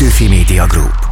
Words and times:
Petőfi 0.00 0.28
Media 0.28 0.66
Group. 0.66 1.08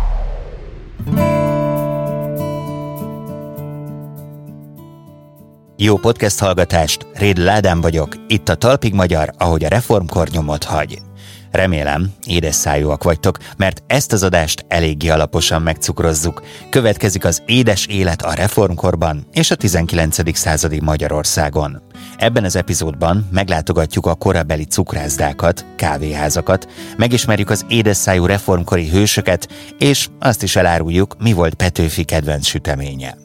Jó 5.76 5.96
podcast 5.96 6.38
hallgatást, 6.38 7.06
Réd 7.12 7.38
Ládám 7.38 7.80
vagyok, 7.80 8.09
itt 8.29 8.48
a 8.48 8.54
Talpig 8.54 8.95
Magyar, 8.95 9.35
ahogy 9.38 9.64
a 9.64 9.69
reformkor 9.69 10.29
nyomot 10.29 10.64
hagy. 10.64 11.08
Remélem, 11.51 12.13
édes 12.27 12.55
szájúak 12.55 13.03
vagytok, 13.03 13.39
mert 13.57 13.83
ezt 13.87 14.13
az 14.13 14.23
adást 14.23 14.64
eléggé 14.69 15.09
alaposan 15.09 15.63
megcukrozzuk. 15.63 16.43
Következik 16.71 17.25
az 17.25 17.43
édes 17.46 17.87
élet 17.87 18.23
a 18.23 18.32
reformkorban 18.32 19.27
és 19.32 19.50
a 19.50 19.55
19. 19.55 20.37
századi 20.37 20.81
Magyarországon. 20.81 21.82
Ebben 22.17 22.45
az 22.45 22.57
epizódban 22.57 23.29
meglátogatjuk 23.31 24.07
a 24.07 24.14
korabeli 24.14 24.64
cukrászdákat, 24.64 25.64
kávéházakat, 25.77 26.69
megismerjük 26.96 27.51
az 27.51 27.65
édesszájú 27.69 28.27
reformkori 28.27 28.89
hősöket, 28.89 29.49
és 29.79 30.09
azt 30.19 30.43
is 30.43 30.57
eláruljuk, 30.57 31.17
mi 31.19 31.33
volt 31.33 31.55
Petőfi 31.55 32.05
kedvenc 32.05 32.46
süteménye. 32.46 33.16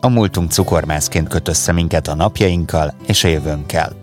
A 0.00 0.08
múltunk 0.08 0.50
cukormászként 0.50 1.28
köt 1.28 1.48
össze 1.48 1.72
minket 1.72 2.08
a 2.08 2.14
napjainkkal 2.14 2.94
és 3.06 3.24
a 3.24 3.28
jövőnkkel. 3.28 3.97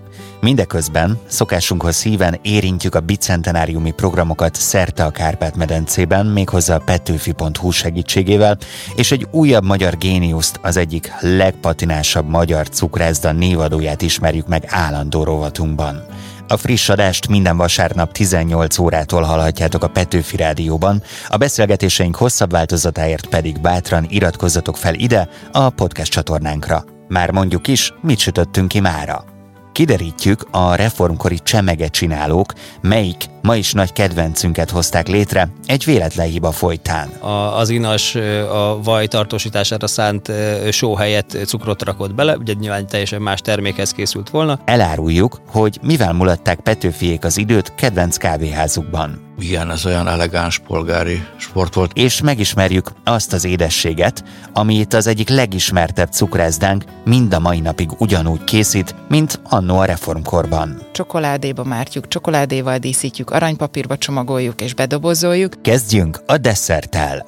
Mindeközben 0.45 1.19
szokásunkhoz 1.27 1.95
szíven 1.95 2.39
érintjük 2.41 2.95
a 2.95 2.99
bicentenáriumi 2.99 3.91
programokat 3.91 4.55
szerte 4.55 5.03
a 5.03 5.09
Kárpát-medencében, 5.09 6.25
méghozzá 6.25 6.75
a 6.75 6.81
petőfi.hu 6.85 7.71
segítségével, 7.71 8.57
és 8.95 9.11
egy 9.11 9.27
újabb 9.31 9.63
magyar 9.63 9.97
géniuszt, 9.97 10.59
az 10.61 10.77
egyik 10.77 11.11
legpatinásabb 11.19 12.29
magyar 12.29 12.69
cukrászda 12.69 13.31
névadóját 13.31 14.01
ismerjük 14.01 14.47
meg 14.47 14.63
állandó 14.67 15.23
rovatunkban. 15.23 16.05
A 16.47 16.57
friss 16.57 16.89
adást 16.89 17.27
minden 17.27 17.57
vasárnap 17.57 18.11
18 18.11 18.77
órától 18.77 19.21
hallhatjátok 19.21 19.83
a 19.83 19.89
Petőfi 19.89 20.37
Rádióban, 20.37 21.03
a 21.27 21.37
beszélgetéseink 21.37 22.15
hosszabb 22.15 22.51
változatáért 22.51 23.27
pedig 23.27 23.61
bátran 23.61 24.05
iratkozzatok 24.09 24.77
fel 24.77 24.93
ide 24.93 25.29
a 25.51 25.69
podcast 25.69 26.11
csatornánkra. 26.11 26.83
Már 27.07 27.31
mondjuk 27.31 27.67
is, 27.67 27.93
mit 28.01 28.19
sütöttünk 28.19 28.67
ki 28.67 28.79
mára. 28.79 29.34
Kiderítjük 29.75 30.47
a 30.51 30.75
reformkori 30.75 31.39
csemege 31.43 31.87
csinálók, 31.87 32.53
melyik 32.81 33.25
ma 33.41 33.55
is 33.55 33.73
nagy 33.73 33.93
kedvencünket 33.93 34.69
hozták 34.69 35.07
létre 35.07 35.49
egy 35.65 35.85
véletlen 35.85 36.27
hiba 36.27 36.51
folytán. 36.51 37.09
A, 37.09 37.57
az 37.57 37.69
inas 37.69 38.15
a 38.51 38.79
vaj 38.83 39.07
tartósítására 39.07 39.87
szánt 39.87 40.31
só 40.71 40.95
helyett 40.95 41.37
cukrot 41.45 41.83
rakott 41.83 42.13
bele, 42.13 42.37
ugye 42.37 42.53
nyilván 42.53 42.87
teljesen 42.87 43.21
más 43.21 43.41
termékhez 43.41 43.91
készült 43.91 44.29
volna. 44.29 44.59
Eláruljuk, 44.65 45.41
hogy 45.47 45.79
mivel 45.81 46.13
mulatták 46.13 46.59
Petőfiék 46.59 47.25
az 47.25 47.37
időt 47.37 47.75
kedvenc 47.75 48.17
kávéházukban. 48.17 49.23
Igen, 49.39 49.71
ez 49.71 49.85
olyan 49.85 50.07
elegáns 50.07 50.59
polgári 50.59 51.25
sport 51.37 51.73
volt. 51.73 51.91
És 51.93 52.21
megismerjük 52.21 52.91
azt 53.03 53.33
az 53.33 53.45
édességet, 53.45 54.23
ami 54.53 54.75
itt 54.75 54.93
az 54.93 55.07
egyik 55.07 55.29
legismertebb 55.29 56.09
cukrászdánk 56.09 56.83
mind 57.05 57.33
a 57.33 57.39
mai 57.39 57.59
napig 57.59 57.89
ugyanúgy 57.97 58.43
készít, 58.43 58.95
mint 59.09 59.39
annó 59.69 59.79
a 59.79 59.85
reformkorban. 59.85 60.81
Csokoládéba 60.91 61.63
mártjuk, 61.63 62.07
csokoládéval 62.07 62.77
díszítjük, 62.77 63.29
aranypapírba 63.29 63.97
csomagoljuk 63.97 64.61
és 64.61 64.73
bedobozoljuk. 64.73 65.61
Kezdjünk 65.61 66.19
a 66.25 66.37
desszerttel. 66.37 67.25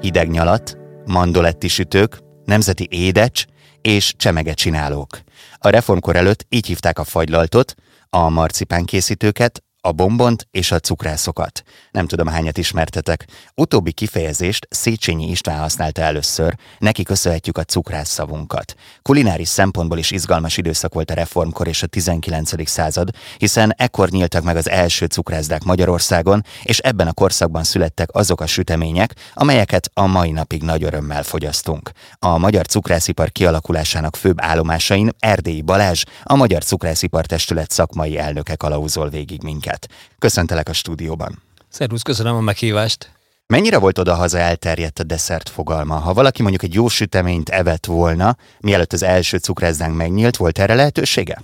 Hideg 0.00 0.30
nyalat, 0.30 0.76
mandoletti 1.06 1.68
sütők, 1.68 2.18
nemzeti 2.44 2.86
édecs 2.90 3.44
és 3.80 4.14
csemege 4.16 4.52
csinálók. 4.52 5.18
A 5.58 5.68
reformkor 5.68 6.16
előtt 6.16 6.46
így 6.48 6.66
hívták 6.66 6.98
a 6.98 7.04
fagylaltot, 7.04 7.74
a 8.10 8.28
marcipán 8.28 8.84
készítőket, 8.84 9.62
a 9.88 9.92
bombont 9.92 10.48
és 10.50 10.72
a 10.72 10.78
cukrászokat. 10.78 11.62
Nem 11.90 12.06
tudom 12.06 12.26
hányat 12.26 12.58
ismertetek. 12.58 13.26
Utóbbi 13.54 13.92
kifejezést 13.92 14.66
Széchenyi 14.70 15.30
István 15.30 15.58
használta 15.58 16.02
először, 16.02 16.54
neki 16.78 17.02
köszönhetjük 17.02 17.58
a 17.58 17.62
cukrász 17.62 18.08
szavunkat. 18.08 18.74
Kulináris 19.02 19.48
szempontból 19.48 19.98
is 19.98 20.10
izgalmas 20.10 20.56
időszak 20.56 20.94
volt 20.94 21.10
a 21.10 21.14
reformkor 21.14 21.68
és 21.68 21.82
a 21.82 21.86
19. 21.86 22.68
század, 22.68 23.10
hiszen 23.38 23.74
ekkor 23.76 24.08
nyíltak 24.08 24.42
meg 24.42 24.56
az 24.56 24.68
első 24.68 25.06
cukrászdák 25.06 25.62
Magyarországon, 25.64 26.44
és 26.62 26.78
ebben 26.78 27.06
a 27.06 27.12
korszakban 27.12 27.64
születtek 27.64 28.08
azok 28.12 28.40
a 28.40 28.46
sütemények, 28.46 29.14
amelyeket 29.34 29.90
a 29.94 30.06
mai 30.06 30.30
napig 30.30 30.62
nagy 30.62 30.82
örömmel 30.82 31.22
fogyasztunk. 31.22 31.90
A 32.18 32.38
magyar 32.38 32.66
cukrászipar 32.66 33.32
kialakulásának 33.32 34.16
főbb 34.16 34.40
állomásain 34.40 35.10
Erdélyi 35.18 35.62
Balázs, 35.62 36.02
a 36.22 36.36
Magyar 36.36 36.64
Cukrászipar 36.64 37.26
Testület 37.26 37.70
szakmai 37.70 38.18
elnöke 38.18 38.56
kalauzol 38.56 39.08
végig 39.08 39.42
minket 39.42 39.77
minket. 39.78 40.16
Köszöntelek 40.18 40.68
a 40.68 40.72
stúdióban. 40.72 41.42
Szervusz, 41.68 42.02
köszönöm 42.02 42.34
a 42.34 42.40
meghívást. 42.40 43.10
Mennyire 43.46 43.78
volt 43.78 43.98
oda-haza 43.98 44.38
elterjedt 44.38 44.98
a 44.98 45.02
desszert 45.02 45.48
fogalma? 45.48 45.94
Ha 45.94 46.12
valaki 46.12 46.42
mondjuk 46.42 46.62
egy 46.62 46.74
jó 46.74 46.88
süteményt 46.88 47.48
evett 47.48 47.86
volna, 47.86 48.36
mielőtt 48.60 48.92
az 48.92 49.02
első 49.02 49.38
cukrászdánk 49.38 49.96
megnyílt, 49.96 50.36
volt 50.36 50.58
erre 50.58 50.74
lehetősége? 50.74 51.42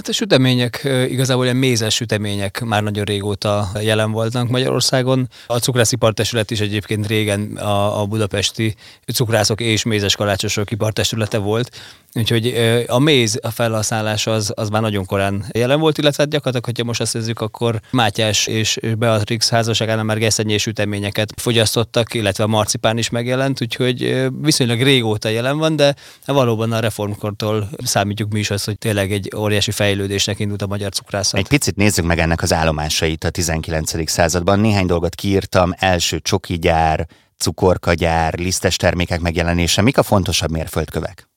Hát 0.00 0.08
a 0.08 0.12
sütemények, 0.12 0.88
igazából 1.08 1.44
ilyen 1.44 1.56
mézes 1.56 1.94
sütemények 1.94 2.60
már 2.60 2.82
nagyon 2.82 3.04
régóta 3.04 3.70
jelen 3.80 4.10
voltak 4.10 4.48
Magyarországon. 4.48 5.28
A 5.46 5.58
cukrászipartestület 5.58 6.50
is 6.50 6.60
egyébként 6.60 7.06
régen 7.06 7.56
a, 7.56 8.00
a 8.00 8.06
budapesti 8.06 8.74
cukrászok 9.12 9.60
és 9.60 9.84
mézes 9.84 10.16
kalácsosok 10.16 10.70
ipartestülete 10.70 11.38
volt, 11.38 11.70
úgyhogy 12.14 12.54
a 12.86 12.98
méz 12.98 13.38
a 13.42 13.50
felhasználás 13.50 14.26
az, 14.26 14.52
az 14.54 14.68
már 14.68 14.82
nagyon 14.82 15.04
korán 15.04 15.44
jelen 15.52 15.80
volt, 15.80 15.98
illetve 15.98 16.22
hát 16.22 16.32
gyakorlatilag, 16.32 16.64
hogyha 16.64 16.84
most 16.84 17.00
azt 17.00 17.14
nézzük, 17.14 17.40
akkor 17.40 17.80
Mátyás 17.90 18.46
és 18.46 18.78
Beatrix 18.98 19.48
házasságánál 19.48 20.04
már 20.04 20.18
geszenyés 20.18 20.62
süteményeket 20.62 21.32
fogyasztottak, 21.36 22.14
illetve 22.14 22.44
a 22.44 22.46
marcipán 22.46 22.98
is 22.98 23.10
megjelent, 23.10 23.62
úgyhogy 23.62 24.26
viszonylag 24.40 24.82
régóta 24.82 25.28
jelen 25.28 25.58
van, 25.58 25.76
de 25.76 25.94
valóban 26.26 26.72
a 26.72 26.80
reformkortól 26.80 27.68
számítjuk 27.84 28.32
mi 28.32 28.38
is 28.38 28.50
azt, 28.50 28.64
hogy 28.64 28.78
tényleg 28.78 29.12
egy 29.12 29.30
óriási 29.36 29.70
fej 29.70 29.89
fejlődésnek 29.90 30.38
indult 30.38 30.62
a 30.62 30.66
magyar 30.66 30.92
cukrászat. 30.92 31.40
Egy 31.40 31.48
picit 31.48 31.76
nézzük 31.76 32.04
meg 32.04 32.18
ennek 32.18 32.42
az 32.42 32.52
állomásait 32.52 33.24
a 33.24 33.30
19. 33.30 34.10
században. 34.10 34.60
Néhány 34.60 34.86
dolgot 34.86 35.14
kiírtam, 35.14 35.74
első 35.76 36.18
csokigyár, 36.18 37.06
cukorkagyár, 37.38 38.38
lisztes 38.38 38.76
termékek 38.76 39.20
megjelenése. 39.20 39.82
Mik 39.82 39.98
a 39.98 40.02
fontosabb 40.02 40.50
mérföldkövek? 40.50 41.28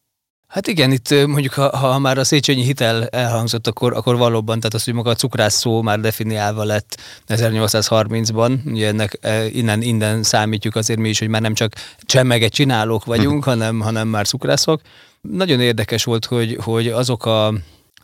Hát 0.47 0.67
igen, 0.67 0.91
itt 0.91 1.09
mondjuk 1.09 1.53
ha, 1.53 1.77
ha 1.77 1.99
már 1.99 2.17
a 2.17 2.23
Széchenyi 2.23 2.63
hitel 2.63 3.07
elhangzott, 3.07 3.67
akkor, 3.67 3.93
akkor 3.93 4.17
valóban, 4.17 4.57
tehát 4.57 4.73
az, 4.73 4.83
hogy 4.83 4.93
maga 4.93 5.09
a 5.09 5.15
cukrász 5.15 5.55
szó 5.55 5.81
már 5.81 5.99
definiálva 5.99 6.63
lett 6.63 6.97
1830-ban, 7.27 8.65
ugye 8.65 8.87
ennek 8.87 9.19
innen, 9.51 9.81
innen 9.81 10.23
számítjuk 10.23 10.75
azért 10.75 10.99
mi 10.99 11.09
is, 11.09 11.19
hogy 11.19 11.27
már 11.27 11.41
nem 11.41 11.53
csak 11.53 11.73
csemmeget 12.01 12.53
csinálók 12.53 13.05
vagyunk, 13.05 13.43
hanem, 13.43 13.79
hanem 13.79 14.07
már 14.07 14.27
cukrászok. 14.27 14.81
Nagyon 15.21 15.59
érdekes 15.59 16.03
volt, 16.03 16.25
hogy, 16.25 16.57
hogy 16.61 16.87
azok 16.87 17.25
a 17.25 17.53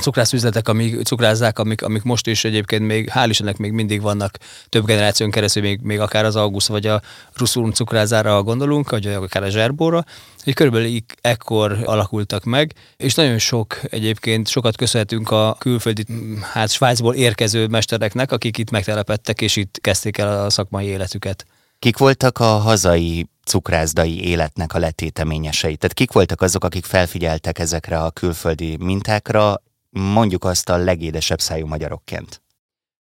cukrászüzletek, 0.01 0.67
amik 0.67 1.01
cukrázzák, 1.01 1.59
amik, 1.59 1.83
amik 1.83 2.03
most 2.03 2.27
is 2.27 2.43
egyébként 2.43 2.85
még, 2.85 3.11
hál' 3.13 3.25
Istennek 3.29 3.57
még 3.57 3.71
mindig 3.71 4.01
vannak 4.01 4.37
több 4.69 4.85
generáción 4.85 5.31
keresztül, 5.31 5.63
még, 5.63 5.79
még 5.81 5.99
akár 5.99 6.25
az 6.25 6.35
August 6.35 6.67
vagy 6.67 6.87
a 6.87 7.01
Ruszulum 7.35 7.71
cukrázára 7.71 8.43
gondolunk, 8.43 8.89
vagy 8.89 9.05
akár 9.05 9.43
a 9.43 9.49
Zserbóra, 9.49 10.05
hogy 10.43 10.53
körülbelül 10.53 10.99
ekkor 11.21 11.77
alakultak 11.83 12.43
meg, 12.43 12.73
és 12.97 13.13
nagyon 13.13 13.37
sok 13.37 13.79
egyébként, 13.89 14.47
sokat 14.47 14.75
köszönhetünk 14.75 15.31
a 15.31 15.55
külföldi, 15.59 16.05
hát 16.53 16.71
Svájcból 16.71 17.15
érkező 17.15 17.67
mestereknek, 17.67 18.31
akik 18.31 18.57
itt 18.57 18.71
megtelepettek, 18.71 19.41
és 19.41 19.55
itt 19.55 19.77
kezdték 19.81 20.17
el 20.17 20.45
a 20.45 20.49
szakmai 20.49 20.85
életüket. 20.85 21.45
Kik 21.79 21.97
voltak 21.97 22.39
a 22.39 22.43
hazai 22.57 23.27
cukrászdai 23.45 24.27
életnek 24.27 24.73
a 24.73 24.79
letéteményesei? 24.79 25.75
Tehát 25.75 25.95
kik 25.95 26.11
voltak 26.11 26.41
azok, 26.41 26.63
akik 26.63 26.85
felfigyeltek 26.85 27.59
ezekre 27.59 27.99
a 27.99 28.11
külföldi 28.11 28.77
mintákra, 28.79 29.61
mondjuk 29.89 30.43
azt 30.43 30.69
a 30.69 30.77
legédesebb 30.77 31.39
szájú 31.39 31.65
magyarokként? 31.67 32.41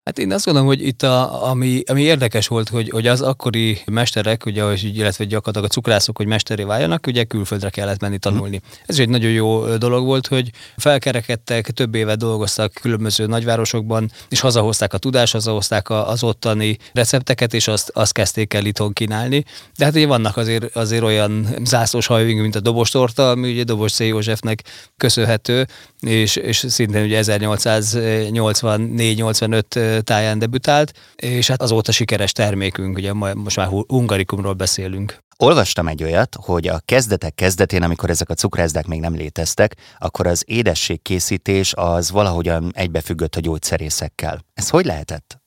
Hát 0.03 0.19
én 0.19 0.31
azt 0.31 0.45
gondolom, 0.45 0.69
hogy 0.69 0.87
itt 0.87 1.03
a, 1.03 1.49
ami, 1.49 1.81
ami 1.85 2.01
érdekes 2.01 2.47
volt, 2.47 2.69
hogy, 2.69 2.89
hogy 2.89 3.07
az 3.07 3.21
akkori 3.21 3.81
mesterek, 3.85 4.45
ugye, 4.45 4.63
illetve 4.73 5.25
gyakorlatilag 5.25 5.69
a 5.69 5.73
cukrászok, 5.73 6.17
hogy 6.17 6.25
mesteré 6.25 6.63
váljanak, 6.63 7.07
ugye 7.07 7.23
külföldre 7.23 7.69
kellett 7.69 8.01
menni 8.01 8.17
tanulni. 8.17 8.61
Ez 8.85 8.99
egy 8.99 9.09
nagyon 9.09 9.31
jó 9.31 9.75
dolog 9.75 10.05
volt, 10.05 10.27
hogy 10.27 10.49
felkerekedtek, 10.77 11.71
több 11.71 11.95
évet 11.95 12.17
dolgoztak 12.17 12.73
különböző 12.81 13.25
nagyvárosokban, 13.25 14.11
és 14.29 14.39
hazahozták 14.39 14.93
a 14.93 14.97
tudást, 14.97 15.33
hazahozták 15.33 15.89
az 15.89 16.23
ottani 16.23 16.77
recepteket, 16.93 17.53
és 17.53 17.67
azt, 17.67 17.91
azt 17.93 18.13
kezdték 18.13 18.53
el 18.53 18.65
itthon 18.65 18.93
kínálni. 18.93 19.43
De 19.77 19.85
hát 19.85 19.95
ugye 19.95 20.07
vannak 20.07 20.37
azért, 20.37 20.75
azért 20.75 21.03
olyan 21.03 21.47
zászlós 21.63 22.05
hajóink, 22.05 22.41
mint 22.41 22.55
a 22.55 22.59
dobostorta, 22.59 23.29
ami 23.29 23.51
ugye 23.51 23.63
Dobos 23.63 23.91
C. 23.91 23.99
Józsefnek 23.99 24.63
köszönhető, 24.97 25.67
és, 25.99 26.35
és 26.35 26.65
szintén 26.67 27.03
ugye 27.03 27.21
1884-85 27.23 29.91
táján 30.01 30.39
debütált, 30.39 30.93
és 31.15 31.47
hát 31.47 31.61
azóta 31.61 31.91
sikeres 31.91 32.31
termékünk, 32.31 32.97
ugye 32.97 33.13
most 33.13 33.55
már 33.55 33.67
hungarikumról 33.67 34.53
beszélünk. 34.53 35.21
Olvastam 35.37 35.87
egy 35.87 36.03
olyat, 36.03 36.35
hogy 36.39 36.67
a 36.67 36.81
kezdetek 36.85 37.35
kezdetén, 37.35 37.83
amikor 37.83 38.09
ezek 38.09 38.29
a 38.29 38.33
cukrászdák 38.33 38.85
még 38.85 38.99
nem 38.99 39.15
léteztek, 39.15 39.75
akkor 39.97 40.27
az 40.27 40.43
édességkészítés 40.47 41.73
az 41.75 42.11
valahogyan 42.11 42.71
egybefüggött 42.75 43.35
a 43.35 43.39
gyógyszerészekkel. 43.39 44.45
Ez 44.53 44.69
hogy 44.69 44.85
lehetett? 44.85 45.42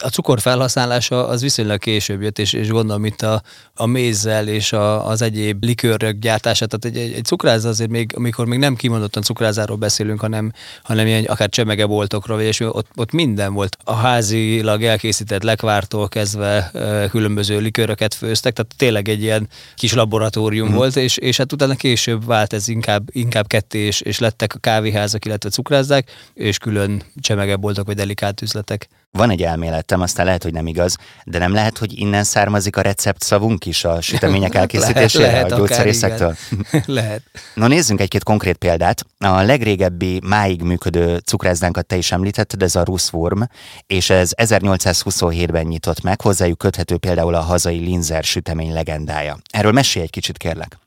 A 0.00 0.08
cukor 0.08 0.40
felhasználása 0.40 1.28
az 1.28 1.42
viszonylag 1.42 1.78
később 1.78 2.22
jött, 2.22 2.38
és, 2.38 2.52
és 2.52 2.68
gondolom 2.68 3.04
itt 3.04 3.22
a, 3.22 3.42
a 3.74 3.86
mézzel 3.86 4.48
és 4.48 4.72
a, 4.72 5.08
az 5.08 5.22
egyéb 5.22 5.64
likőrök 5.64 6.18
gyártása, 6.18 6.66
tehát 6.66 6.96
egy, 6.96 7.04
egy, 7.04 7.16
egy 7.16 7.24
cukráz 7.24 7.64
azért 7.64 7.90
még, 7.90 8.12
amikor 8.16 8.46
még 8.46 8.58
nem 8.58 8.76
kimondottan 8.76 9.22
cukrázáról 9.22 9.76
beszélünk, 9.76 10.20
hanem, 10.20 10.52
hanem 10.82 11.06
ilyen 11.06 11.24
akár 11.24 11.48
csemegeboltokról, 11.48 12.40
és 12.40 12.60
ott, 12.60 12.86
ott 12.94 13.12
minden 13.12 13.52
volt. 13.52 13.76
A 13.84 13.94
házilag 13.94 14.82
elkészített 14.82 15.42
lekvártól 15.42 16.08
kezdve 16.08 16.70
különböző 17.10 17.58
likőröket 17.58 18.14
főztek, 18.14 18.52
tehát 18.52 18.74
tényleg 18.76 19.08
egy 19.08 19.22
ilyen 19.22 19.48
kis 19.74 19.94
laboratórium 19.94 20.68
mm. 20.68 20.74
volt, 20.74 20.96
és, 20.96 21.16
és 21.16 21.36
hát 21.36 21.52
utána 21.52 21.74
később 21.74 22.26
vált 22.26 22.52
ez 22.52 22.68
inkább, 22.68 23.08
inkább 23.12 23.46
ketté, 23.46 23.78
és, 23.78 24.00
és 24.00 24.18
lettek 24.18 24.54
a 24.54 24.58
kávéházak, 24.58 25.24
illetve 25.24 25.50
cukrázzák, 25.50 26.10
és 26.34 26.58
külön 26.58 27.02
csemegeboltok 27.20 27.86
vagy 27.86 27.96
delikát 27.96 28.42
üzletek. 28.42 28.88
Van 29.18 29.30
egy 29.30 29.42
elméletem, 29.42 30.00
aztán 30.00 30.26
lehet, 30.26 30.42
hogy 30.42 30.52
nem 30.52 30.66
igaz, 30.66 30.96
de 31.24 31.38
nem 31.38 31.52
lehet, 31.52 31.78
hogy 31.78 31.98
innen 31.98 32.24
származik 32.24 32.76
a 32.76 32.80
recept 32.80 33.22
szavunk 33.22 33.66
is 33.66 33.84
a 33.84 34.00
sütemények 34.00 34.54
elkészítésére 34.64 35.26
lehet, 35.26 35.52
a 35.52 35.56
gyógyszerészektől? 35.56 36.36
lehet. 36.86 37.22
No 37.54 37.66
nézzünk 37.66 38.00
egy-két 38.00 38.22
konkrét 38.22 38.56
példát. 38.56 39.04
A 39.18 39.42
legrégebbi 39.42 40.20
máig 40.24 40.62
működő 40.62 41.16
cukrászdánkat 41.16 41.86
te 41.86 41.96
is 41.96 42.12
említetted, 42.12 42.62
ez 42.62 42.76
a 42.76 42.82
Ruszwurm, 42.84 43.42
és 43.86 44.10
ez 44.10 44.30
1827-ben 44.36 45.66
nyitott 45.66 46.02
meg, 46.02 46.20
hozzájuk 46.20 46.58
köthető 46.58 46.96
például 46.96 47.34
a 47.34 47.40
hazai 47.40 47.78
Linzer 47.78 48.24
sütemény 48.24 48.72
legendája. 48.72 49.38
Erről 49.50 49.72
mesélj 49.72 50.04
egy 50.04 50.10
kicsit, 50.10 50.36
kérlek. 50.36 50.78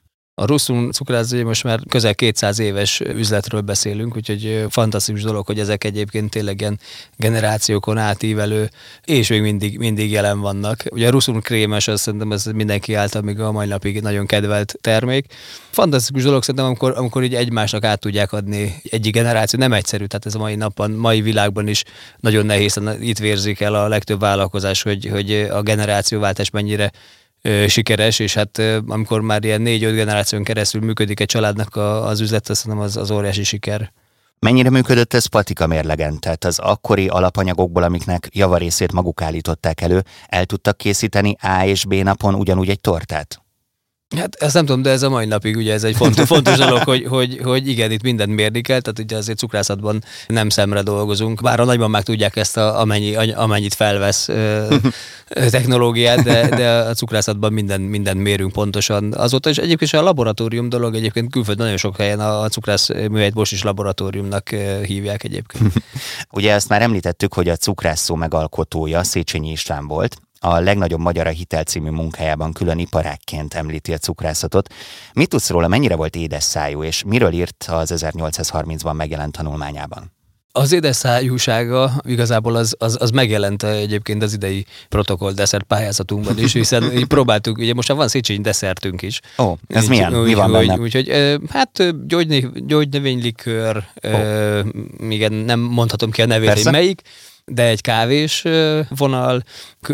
A 0.41 0.45
Ruszun 0.45 0.91
cukrászai 0.91 1.43
most 1.43 1.63
már 1.63 1.79
közel 1.89 2.15
200 2.15 2.59
éves 2.59 2.99
üzletről 2.99 3.61
beszélünk, 3.61 4.15
úgyhogy 4.15 4.65
fantasztikus 4.69 5.21
dolog, 5.21 5.45
hogy 5.45 5.59
ezek 5.59 5.83
egyébként 5.83 6.29
tényleg 6.29 6.59
ilyen 6.59 6.79
generációkon 7.15 7.97
átívelő, 7.97 8.69
és 9.05 9.29
még 9.29 9.41
mindig, 9.41 9.77
mindig 9.77 10.11
jelen 10.11 10.39
vannak. 10.39 10.83
Ugye 10.89 11.07
a 11.07 11.09
Ruszun 11.09 11.41
krémes, 11.41 11.87
azt 11.87 12.03
szerintem 12.03 12.31
ez 12.31 12.45
mindenki 12.45 12.93
által 12.93 13.21
még 13.21 13.39
a 13.39 13.51
mai 13.51 13.67
napig 13.67 14.01
nagyon 14.01 14.25
kedvelt 14.25 14.75
termék. 14.81 15.25
Fantasztikus 15.69 16.23
dolog 16.23 16.41
szerintem, 16.41 16.65
amikor, 16.65 16.93
amikor 16.97 17.23
így 17.23 17.35
egymásnak 17.35 17.83
át 17.83 17.99
tudják 17.99 18.31
adni 18.31 18.81
egyik 18.89 19.13
generáció, 19.13 19.59
nem 19.59 19.73
egyszerű, 19.73 20.05
tehát 20.05 20.25
ez 20.25 20.35
a 20.35 20.39
mai 20.39 20.55
napon, 20.55 20.91
mai 20.91 21.21
világban 21.21 21.67
is 21.67 21.83
nagyon 22.19 22.45
nehéz, 22.45 22.79
itt 23.01 23.19
vérzik 23.19 23.59
el 23.59 23.73
a 23.73 23.87
legtöbb 23.87 24.19
vállalkozás, 24.19 24.81
hogy, 24.81 25.07
hogy 25.11 25.31
a 25.33 25.61
generációváltás 25.61 26.49
mennyire 26.49 26.91
sikeres, 27.67 28.19
és 28.19 28.33
hát 28.33 28.61
amikor 28.87 29.21
már 29.21 29.43
ilyen 29.43 29.61
négy-öt 29.61 29.95
generáción 29.95 30.43
keresztül 30.43 30.81
működik 30.81 31.19
egy 31.19 31.27
családnak 31.27 31.75
az 31.75 32.19
üzlet, 32.19 32.49
azt 32.49 32.65
mondom, 32.65 32.85
az, 32.85 32.97
az 32.97 33.11
óriási 33.11 33.43
siker. 33.43 33.91
Mennyire 34.39 34.69
működött 34.69 35.13
ez 35.13 35.25
patika 35.25 35.67
mérlegen? 35.67 36.19
Tehát 36.19 36.43
az 36.43 36.59
akkori 36.59 37.07
alapanyagokból, 37.07 37.83
amiknek 37.83 38.27
javarészét 38.31 38.91
maguk 38.91 39.21
állították 39.21 39.81
elő, 39.81 40.03
el 40.27 40.45
tudtak 40.45 40.77
készíteni 40.77 41.35
A 41.41 41.65
és 41.65 41.85
B 41.85 41.93
napon 41.93 42.35
ugyanúgy 42.35 42.69
egy 42.69 42.81
tortát? 42.81 43.41
Hát 44.15 44.35
ezt 44.35 44.53
nem 44.53 44.65
tudom, 44.65 44.81
de 44.81 44.89
ez 44.89 45.03
a 45.03 45.09
mai 45.09 45.25
napig 45.25 45.55
ugye 45.55 45.73
ez 45.73 45.83
egy 45.83 45.95
fontos, 45.95 46.25
fontos 46.35 46.57
dolog, 46.57 46.83
hogy, 46.83 47.05
hogy, 47.05 47.39
hogy 47.43 47.67
igen, 47.67 47.91
itt 47.91 48.01
mindent 48.01 48.35
mérni 48.35 48.61
kell, 48.61 48.79
tehát 48.79 48.99
ugye 48.99 49.17
azért 49.17 49.37
cukrászatban 49.37 50.03
nem 50.27 50.49
szemre 50.49 50.81
dolgozunk, 50.81 51.41
bár 51.41 51.59
a 51.59 51.65
nagymamák 51.65 52.03
tudják 52.03 52.35
ezt, 52.35 52.57
a, 52.57 52.79
amennyi, 52.79 53.15
amennyit 53.33 53.73
felvesz 53.73 54.27
ö, 54.27 54.75
technológiát, 55.49 56.23
de, 56.23 56.49
de 56.49 56.69
a 56.69 56.93
cukrászatban 56.93 57.53
minden, 57.53 57.81
minden 57.81 58.17
mérünk 58.17 58.51
pontosan. 58.51 59.13
Azóta 59.13 59.49
is 59.49 59.57
egyébként 59.57 59.93
a 59.93 60.01
laboratórium 60.01 60.69
dolog, 60.69 60.95
egyébként 60.95 61.31
külföldön 61.31 61.63
nagyon 61.63 61.79
sok 61.79 61.97
helyen 61.97 62.19
a, 62.19 62.47
cukrász 62.47 62.89
műhelyt 62.89 63.33
most 63.33 63.51
is 63.51 63.63
laboratóriumnak 63.63 64.49
hívják 64.85 65.23
egyébként. 65.23 65.73
ugye 66.31 66.53
ezt 66.53 66.69
már 66.69 66.81
említettük, 66.81 67.33
hogy 67.33 67.49
a 67.49 67.55
cukrászó 67.55 68.15
megalkotója 68.15 69.03
Széchenyi 69.03 69.51
István 69.51 69.87
volt, 69.87 70.21
a 70.39 70.59
legnagyobb 70.59 70.99
magyar 70.99 71.27
a 71.27 71.29
hitel 71.29 71.63
című 71.63 71.89
munkájában 71.89 72.53
külön 72.53 72.79
iparákként 72.79 73.53
említi 73.53 73.93
a 73.93 73.97
cukrászatot. 73.97 74.73
Mit 75.13 75.29
tudsz 75.29 75.49
róla, 75.49 75.67
mennyire 75.67 75.95
volt 75.95 76.15
édes 76.15 76.43
szájú, 76.43 76.83
és 76.83 77.03
miről 77.03 77.31
írt 77.31 77.65
az 77.71 77.93
1830-ban 77.95 78.95
megjelent 78.95 79.31
tanulmányában? 79.31 80.15
Az 80.51 80.71
édesszájúsága 80.71 81.91
igazából 82.05 82.55
az, 82.55 82.75
az, 82.79 82.97
az 82.99 83.09
megjelent 83.09 83.63
egyébként 83.63 84.23
az 84.23 84.33
idei 84.33 84.65
protokoll 84.89 85.31
desszert 85.31 85.63
pályázatunkban 85.63 86.39
is, 86.39 86.53
hiszen 86.53 86.91
próbáltuk, 87.07 87.57
ugye 87.57 87.73
most 87.73 87.87
már 87.87 87.97
van 87.97 88.07
Széchenyi 88.07 88.41
desszertünk 88.41 89.01
is. 89.01 89.19
Ó, 89.37 89.53
ez 89.67 89.83
úgy, 89.83 89.89
milyen? 89.89 90.19
Úgy, 90.19 90.27
Mi 90.27 90.33
van 90.33 90.51
benne? 90.51 90.77
Úgyhogy 90.77 91.11
hát 91.49 91.95
gyógynövénylikőr, 92.67 93.83
oh. 94.03 94.65
igen, 95.09 95.33
nem 95.33 95.59
mondhatom 95.59 96.11
ki 96.11 96.21
a 96.21 96.25
nevét, 96.25 96.53
hogy 96.53 96.71
melyik, 96.71 97.01
de 97.51 97.63
egy 97.63 97.81
kávés 97.81 98.43
vonal, 98.89 99.43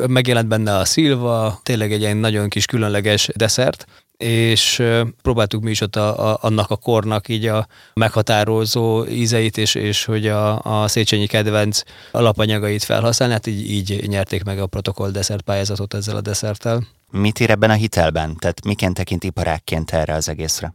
megjelent 0.07 0.47
benne 0.47 0.77
a 0.77 0.85
szilva, 0.85 1.59
tényleg 1.63 1.91
egy 1.91 2.01
ilyen 2.01 2.17
nagyon 2.17 2.49
kis 2.49 2.65
különleges 2.65 3.29
desszert, 3.35 3.85
és 4.17 4.83
próbáltuk 5.21 5.63
mi 5.63 5.69
is 5.69 5.81
ott 5.81 5.95
a, 5.95 6.31
a, 6.31 6.37
annak 6.41 6.69
a 6.69 6.75
kornak 6.75 7.27
így 7.27 7.45
a 7.45 7.67
meghatározó 7.93 9.05
ízeit, 9.05 9.57
és, 9.57 9.75
és 9.75 10.05
hogy 10.05 10.27
a, 10.27 10.59
a 10.61 10.87
Széchenyi 10.87 11.27
kedvenc 11.27 11.81
alapanyagait 12.11 12.83
felhasználni, 12.83 13.33
hát 13.33 13.47
így, 13.47 13.71
így 13.71 14.07
nyerték 14.07 14.43
meg 14.43 14.59
a 14.59 14.67
protokoll 14.67 15.11
desszert 15.11 15.41
pályázatot 15.41 15.93
ezzel 15.93 16.15
a 16.15 16.21
desszerttel. 16.21 16.87
Mit 17.11 17.39
ír 17.39 17.49
ebben 17.49 17.69
a 17.69 17.73
hitelben? 17.73 18.35
Tehát 18.35 18.65
miként 18.65 18.93
tekint 18.93 19.23
iparákként 19.23 19.91
erre 19.91 20.13
az 20.13 20.29
egészre? 20.29 20.73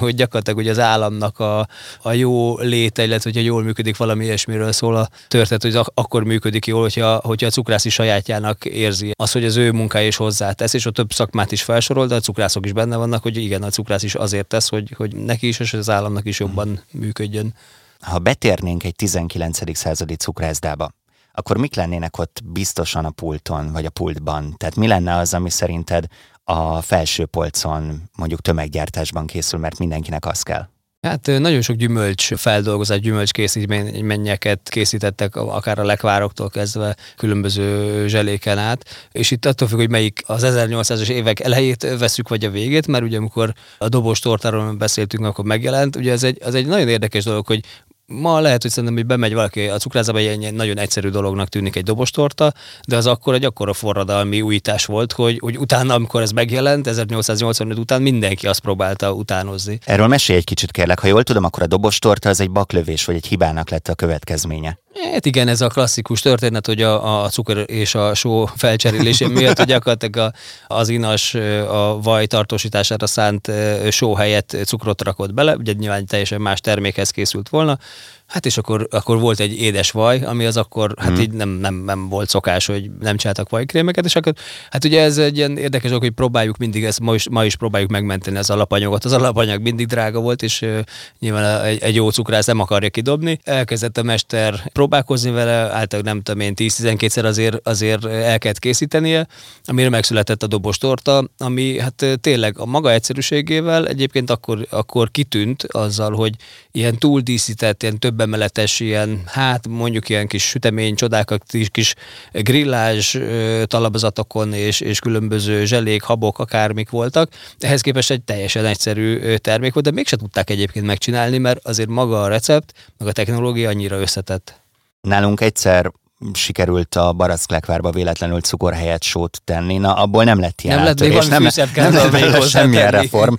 Hogy 0.00 0.14
gyakorlatilag 0.14 0.58
hogy 0.58 0.68
az 0.68 0.78
államnak 0.78 1.38
a, 1.38 1.68
a 2.02 2.12
jó 2.12 2.58
léte, 2.58 3.04
illetve 3.04 3.30
hogyha 3.30 3.46
jól 3.46 3.62
működik 3.62 3.96
valami 3.96 4.24
ilyesmiről 4.24 4.72
szól 4.72 4.96
a 4.96 5.08
történet, 5.28 5.62
hogy 5.62 5.76
az 5.76 5.86
akkor 5.94 6.24
működik 6.24 6.66
jól, 6.66 6.80
hogyha, 6.80 7.20
hogyha 7.24 7.46
a 7.46 7.50
cukrászi 7.50 7.88
sajátjának 7.88 8.64
érzi 8.64 9.12
az, 9.16 9.32
hogy 9.32 9.44
az 9.44 9.56
ő 9.56 9.72
munkája 9.72 10.06
is 10.06 10.16
hozzátesz, 10.16 10.72
és 10.72 10.86
a 10.86 10.90
több 10.90 11.12
szakmát 11.12 11.52
is 11.52 11.62
felsorol, 11.62 12.06
de 12.06 12.14
a 12.14 12.20
cukrászok 12.20 12.66
is 12.66 12.72
benne 12.72 12.96
vannak, 12.96 13.22
hogy 13.22 13.36
igen, 13.36 13.62
a 13.62 13.70
cukrász 13.70 14.02
is 14.02 14.14
azért 14.14 14.46
tesz, 14.46 14.68
hogy, 14.68 14.94
hogy 14.96 15.16
neki 15.16 15.48
is 15.48 15.60
és 15.60 15.72
az 15.72 15.90
államnak 15.90 16.26
is 16.26 16.40
jobban 16.40 16.82
működjön. 16.90 17.54
Ha 18.00 18.18
betérnénk 18.18 18.84
egy 18.84 18.94
19. 18.94 19.76
századi 19.76 20.14
cukrászdába, 20.14 20.90
akkor 21.32 21.56
mik 21.56 21.74
lennének 21.74 22.18
ott 22.18 22.40
biztosan 22.44 23.04
a 23.04 23.10
pulton, 23.10 23.72
vagy 23.72 23.84
a 23.84 23.90
pultban? 23.90 24.54
Tehát 24.56 24.76
mi 24.76 24.86
lenne 24.86 25.16
az, 25.16 25.34
ami 25.34 25.50
szerinted 25.50 26.06
a 26.48 26.82
felső 26.82 27.24
polcon 27.24 28.02
mondjuk 28.16 28.40
tömeggyártásban 28.40 29.26
készül, 29.26 29.58
mert 29.58 29.78
mindenkinek 29.78 30.26
az 30.26 30.42
kell? 30.42 30.68
Hát 31.06 31.26
nagyon 31.26 31.60
sok 31.60 31.76
gyümölcs 31.76 32.34
feldolgozás, 32.34 33.00
gyümölcs 33.00 33.30
készítményeket 33.30 34.68
készítettek, 34.68 35.36
akár 35.36 35.78
a 35.78 35.84
lekvároktól 35.84 36.48
kezdve 36.48 36.96
különböző 37.16 38.06
zseléken 38.08 38.58
át, 38.58 39.08
és 39.12 39.30
itt 39.30 39.44
attól 39.44 39.68
függ, 39.68 39.78
hogy 39.78 39.90
melyik 39.90 40.22
az 40.26 40.42
1800-as 40.46 41.08
évek 41.08 41.40
elejét 41.40 41.96
veszük, 41.98 42.28
vagy 42.28 42.44
a 42.44 42.50
végét, 42.50 42.86
mert 42.86 43.04
ugye 43.04 43.16
amikor 43.16 43.52
a 43.78 43.88
dobos 43.88 44.18
tortáról 44.18 44.72
beszéltünk, 44.72 45.24
akkor 45.24 45.44
megjelent, 45.44 45.96
ugye 45.96 46.12
ez 46.12 46.22
egy, 46.22 46.38
az 46.44 46.54
egy 46.54 46.66
nagyon 46.66 46.88
érdekes 46.88 47.24
dolog, 47.24 47.46
hogy 47.46 47.64
Ma 48.06 48.40
lehet, 48.40 48.62
hogy 48.62 48.70
szerintem, 48.70 48.94
hogy 48.94 49.06
bemegy 49.06 49.34
valaki 49.34 49.68
a 49.68 49.78
cukrászba, 49.78 50.18
egy 50.18 50.54
nagyon 50.54 50.78
egyszerű 50.78 51.08
dolognak 51.08 51.48
tűnik 51.48 51.76
egy 51.76 51.82
dobostorta, 51.82 52.52
de 52.88 52.96
az 52.96 53.06
akkor 53.06 53.34
egy 53.34 53.44
akkora 53.44 53.72
forradalmi 53.72 54.40
újítás 54.40 54.84
volt, 54.84 55.12
hogy, 55.12 55.38
hogy 55.38 55.58
utána, 55.58 55.94
amikor 55.94 56.22
ez 56.22 56.30
megjelent, 56.30 56.86
1885 56.86 57.78
után 57.78 58.02
mindenki 58.02 58.46
azt 58.46 58.60
próbálta 58.60 59.12
utánozni. 59.12 59.78
Erről 59.84 60.06
mesélj 60.06 60.38
egy 60.38 60.44
kicsit 60.44 60.70
kérlek, 60.70 60.98
ha 60.98 61.06
jól 61.06 61.22
tudom, 61.22 61.44
akkor 61.44 61.62
a 61.62 61.66
dobostorta 61.66 62.28
az 62.28 62.40
egy 62.40 62.50
baklövés, 62.50 63.04
vagy 63.04 63.14
egy 63.14 63.26
hibának 63.26 63.70
lett 63.70 63.88
a 63.88 63.94
következménye. 63.94 64.78
Hát 65.12 65.26
igen, 65.26 65.48
ez 65.48 65.60
a 65.60 65.68
klasszikus 65.68 66.20
történet, 66.20 66.66
hogy 66.66 66.82
a, 66.82 67.22
a 67.24 67.28
cukor 67.28 67.64
és 67.66 67.94
a 67.94 68.14
só 68.14 68.46
felcserélésén 68.46 69.30
miatt, 69.40 69.62
gyakorlatilag 69.62 70.16
a, 70.16 70.32
az 70.74 70.88
inas 70.88 71.34
a 71.68 72.00
vaj 72.02 72.26
tartósítására 72.26 73.06
szánt 73.06 73.50
só 73.90 74.14
helyett 74.14 74.56
cukrot 74.64 75.02
rakott 75.02 75.34
bele, 75.34 75.56
ugye 75.56 75.72
nyilván 75.72 76.06
teljesen 76.06 76.40
más 76.40 76.60
termékhez 76.60 77.10
készült 77.10 77.48
volna, 77.48 77.78
Hát 78.26 78.46
és 78.46 78.58
akkor, 78.58 78.86
akkor 78.90 79.18
volt 79.18 79.40
egy 79.40 79.60
édes 79.60 79.90
vaj, 79.90 80.20
ami 80.24 80.44
az 80.44 80.56
akkor, 80.56 80.94
hát 80.98 81.08
hmm. 81.08 81.20
így 81.20 81.30
nem, 81.30 81.48
nem, 81.48 81.74
nem 81.74 82.08
volt 82.08 82.28
szokás, 82.28 82.66
hogy 82.66 82.90
nem 83.00 83.16
csináltak 83.16 83.48
vajkrémeket, 83.48 84.04
és 84.04 84.16
akkor, 84.16 84.32
hát 84.70 84.84
ugye 84.84 85.02
ez 85.02 85.18
egy 85.18 85.36
ilyen 85.36 85.56
érdekes 85.56 85.88
dolog, 85.88 86.02
hogy 86.02 86.12
próbáljuk 86.12 86.56
mindig 86.56 86.84
ezt, 86.84 87.00
ma 87.00 87.14
is, 87.14 87.28
ma 87.28 87.44
is 87.44 87.56
próbáljuk 87.56 87.90
megmenteni 87.90 88.36
az 88.36 88.50
alapanyagot. 88.50 89.04
Az 89.04 89.12
alapanyag 89.12 89.62
mindig 89.62 89.86
drága 89.86 90.20
volt, 90.20 90.42
és 90.42 90.62
uh, 90.62 90.78
nyilván 91.18 91.64
egy, 91.64 91.82
egy 91.82 91.94
jó 91.94 92.10
cukrász 92.10 92.46
nem 92.46 92.60
akarja 92.60 92.88
kidobni. 92.88 93.38
Elkezdett 93.44 93.98
a 93.98 94.02
mester 94.02 94.70
próbálkozni 94.72 95.30
vele, 95.30 95.52
általában 95.52 96.12
nem 96.12 96.22
tudom 96.22 96.40
én, 96.40 96.52
10-12-szer 96.56 97.24
azért, 97.24 97.68
azért 97.68 98.04
el 98.04 98.38
kellett 98.38 98.58
készítenie, 98.58 99.26
amire 99.64 99.88
megszületett 99.88 100.42
a 100.42 100.46
dobos 100.46 100.78
torta, 100.78 101.24
ami 101.38 101.80
hát 101.80 102.04
tényleg 102.20 102.58
a 102.58 102.66
maga 102.66 102.92
egyszerűségével 102.92 103.86
egyébként 103.86 104.30
akkor, 104.30 104.66
akkor 104.70 105.10
kitűnt 105.10 105.62
azzal, 105.62 106.12
hogy 106.12 106.34
ilyen 106.72 106.98
túldíszített, 106.98 107.82
ilyen 107.82 107.98
több 107.98 108.15
több 108.16 108.64
ilyen, 108.78 109.22
hát 109.26 109.68
mondjuk 109.68 110.08
ilyen 110.08 110.26
kis 110.26 110.48
sütemény 110.48 110.94
csodákat, 110.94 111.42
kis 111.70 111.94
grillázs 112.32 113.16
talapzatokon 113.64 114.52
és, 114.52 114.80
és 114.80 114.98
különböző 114.98 115.64
zselék, 115.64 116.02
habok, 116.02 116.38
akármik 116.38 116.90
voltak. 116.90 117.30
Ehhez 117.58 117.80
képest 117.80 118.10
egy 118.10 118.22
teljesen 118.22 118.64
egyszerű 118.64 119.34
termék 119.36 119.72
volt, 119.72 119.84
de 119.84 119.92
mégse 119.92 120.16
tudták 120.16 120.50
egyébként 120.50 120.86
megcsinálni, 120.86 121.38
mert 121.38 121.66
azért 121.66 121.88
maga 121.88 122.22
a 122.22 122.28
recept, 122.28 122.72
meg 122.98 123.08
a 123.08 123.12
technológia 123.12 123.68
annyira 123.68 124.00
összetett. 124.00 124.60
Nálunk 125.00 125.40
egyszer 125.40 125.92
sikerült 126.32 126.94
a 126.94 127.12
Baracklákvárba 127.12 127.90
véletlenül 127.90 128.40
cukor 128.40 128.72
helyett 128.72 129.02
sót 129.02 129.40
tenni. 129.44 129.76
Na, 129.76 129.94
abból 129.94 130.24
nem 130.24 130.40
lett 130.40 130.60
ilyen 130.60 130.76
nem 130.76 130.84
lett 130.84 131.00
még 131.00 131.12
nem, 131.12 131.42
nem, 131.74 132.10
nem 132.10 132.30
lett 132.30 132.48
semmilyen 132.48 132.90
reform, 132.90 133.34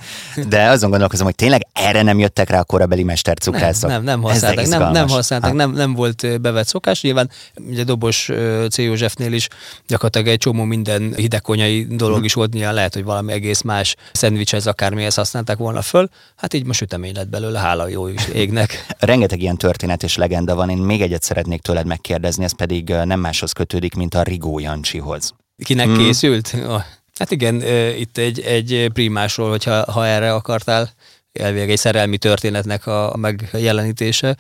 de 0.47 0.69
azon 0.69 0.89
gondolkozom, 0.89 1.25
hogy 1.25 1.35
tényleg 1.35 1.67
erre 1.73 2.01
nem 2.01 2.19
jöttek 2.19 2.49
rá 2.49 2.59
a 2.59 2.63
korabeli 2.63 3.03
mestercukrászok. 3.03 3.89
Nem, 3.89 4.03
nem, 4.03 4.19
nem 4.19 4.29
használták, 4.29 4.67
nem, 4.67 4.91
nem 4.91 5.07
használták, 5.07 5.53
nem, 5.53 5.71
nem 5.71 5.93
volt 5.93 6.41
bevett 6.41 6.67
szokás. 6.67 7.01
Nyilván 7.01 7.29
ugye 7.67 7.83
Dobos 7.83 8.29
C. 8.69 8.77
Józsefnél 8.77 9.33
is 9.33 9.47
gyakorlatilag 9.87 10.27
egy 10.27 10.37
csomó 10.37 10.63
minden 10.63 11.13
hidegkonyai 11.15 11.87
dolog 11.89 12.23
is 12.23 12.33
volt, 12.33 12.53
nyilván 12.53 12.73
lehet, 12.73 12.93
hogy 12.93 13.03
valami 13.03 13.31
egész 13.31 13.61
más 13.61 13.95
szendvicshez, 14.11 14.67
akármihez 14.67 15.15
használták 15.15 15.57
volna 15.57 15.81
föl. 15.81 16.09
Hát 16.35 16.53
így 16.53 16.65
most 16.65 16.79
sütemény 16.79 17.13
lett 17.15 17.29
belőle, 17.29 17.59
hála 17.59 17.87
jó 17.87 18.07
is 18.07 18.27
égnek. 18.27 18.85
Rengeteg 18.99 19.41
ilyen 19.41 19.57
történet 19.57 20.03
és 20.03 20.15
legenda 20.15 20.55
van. 20.55 20.69
Én 20.69 20.77
még 20.77 21.01
egyet 21.01 21.23
szeretnék 21.23 21.61
tőled 21.61 21.85
megkérdezni, 21.85 22.43
ez 22.43 22.53
pedig 22.67 22.89
nem 22.89 23.19
máshoz 23.19 23.51
kötődik, 23.51 23.95
mint 23.95 24.13
a 24.13 24.23
Rigó 24.23 24.59
Jancsihoz. 24.59 25.33
Kinek 25.63 25.85
hmm. 25.85 25.97
készült? 25.97 26.55
Oh. 26.67 26.81
Hát 27.17 27.31
igen, 27.31 27.61
itt 27.97 28.17
egy, 28.17 28.39
egy 28.39 28.89
primásról, 28.93 29.49
hogyha 29.49 29.91
ha 29.91 30.05
erre 30.05 30.33
akartál, 30.33 30.89
elvileg 31.33 31.69
egy 31.69 31.77
szerelmi 31.77 32.17
történetnek 32.17 32.87
a 32.87 33.15
megjelenítése, 33.17 34.37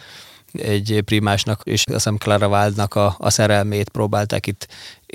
egy 0.51 1.01
primásnak, 1.05 1.61
és 1.63 1.83
azt 1.85 1.93
hiszem 1.93 2.17
Clara 2.17 2.47
Wildnak 2.47 2.95
a, 2.95 3.15
a 3.19 3.29
szerelmét 3.29 3.89
próbálták 3.89 4.47
itt 4.47 4.67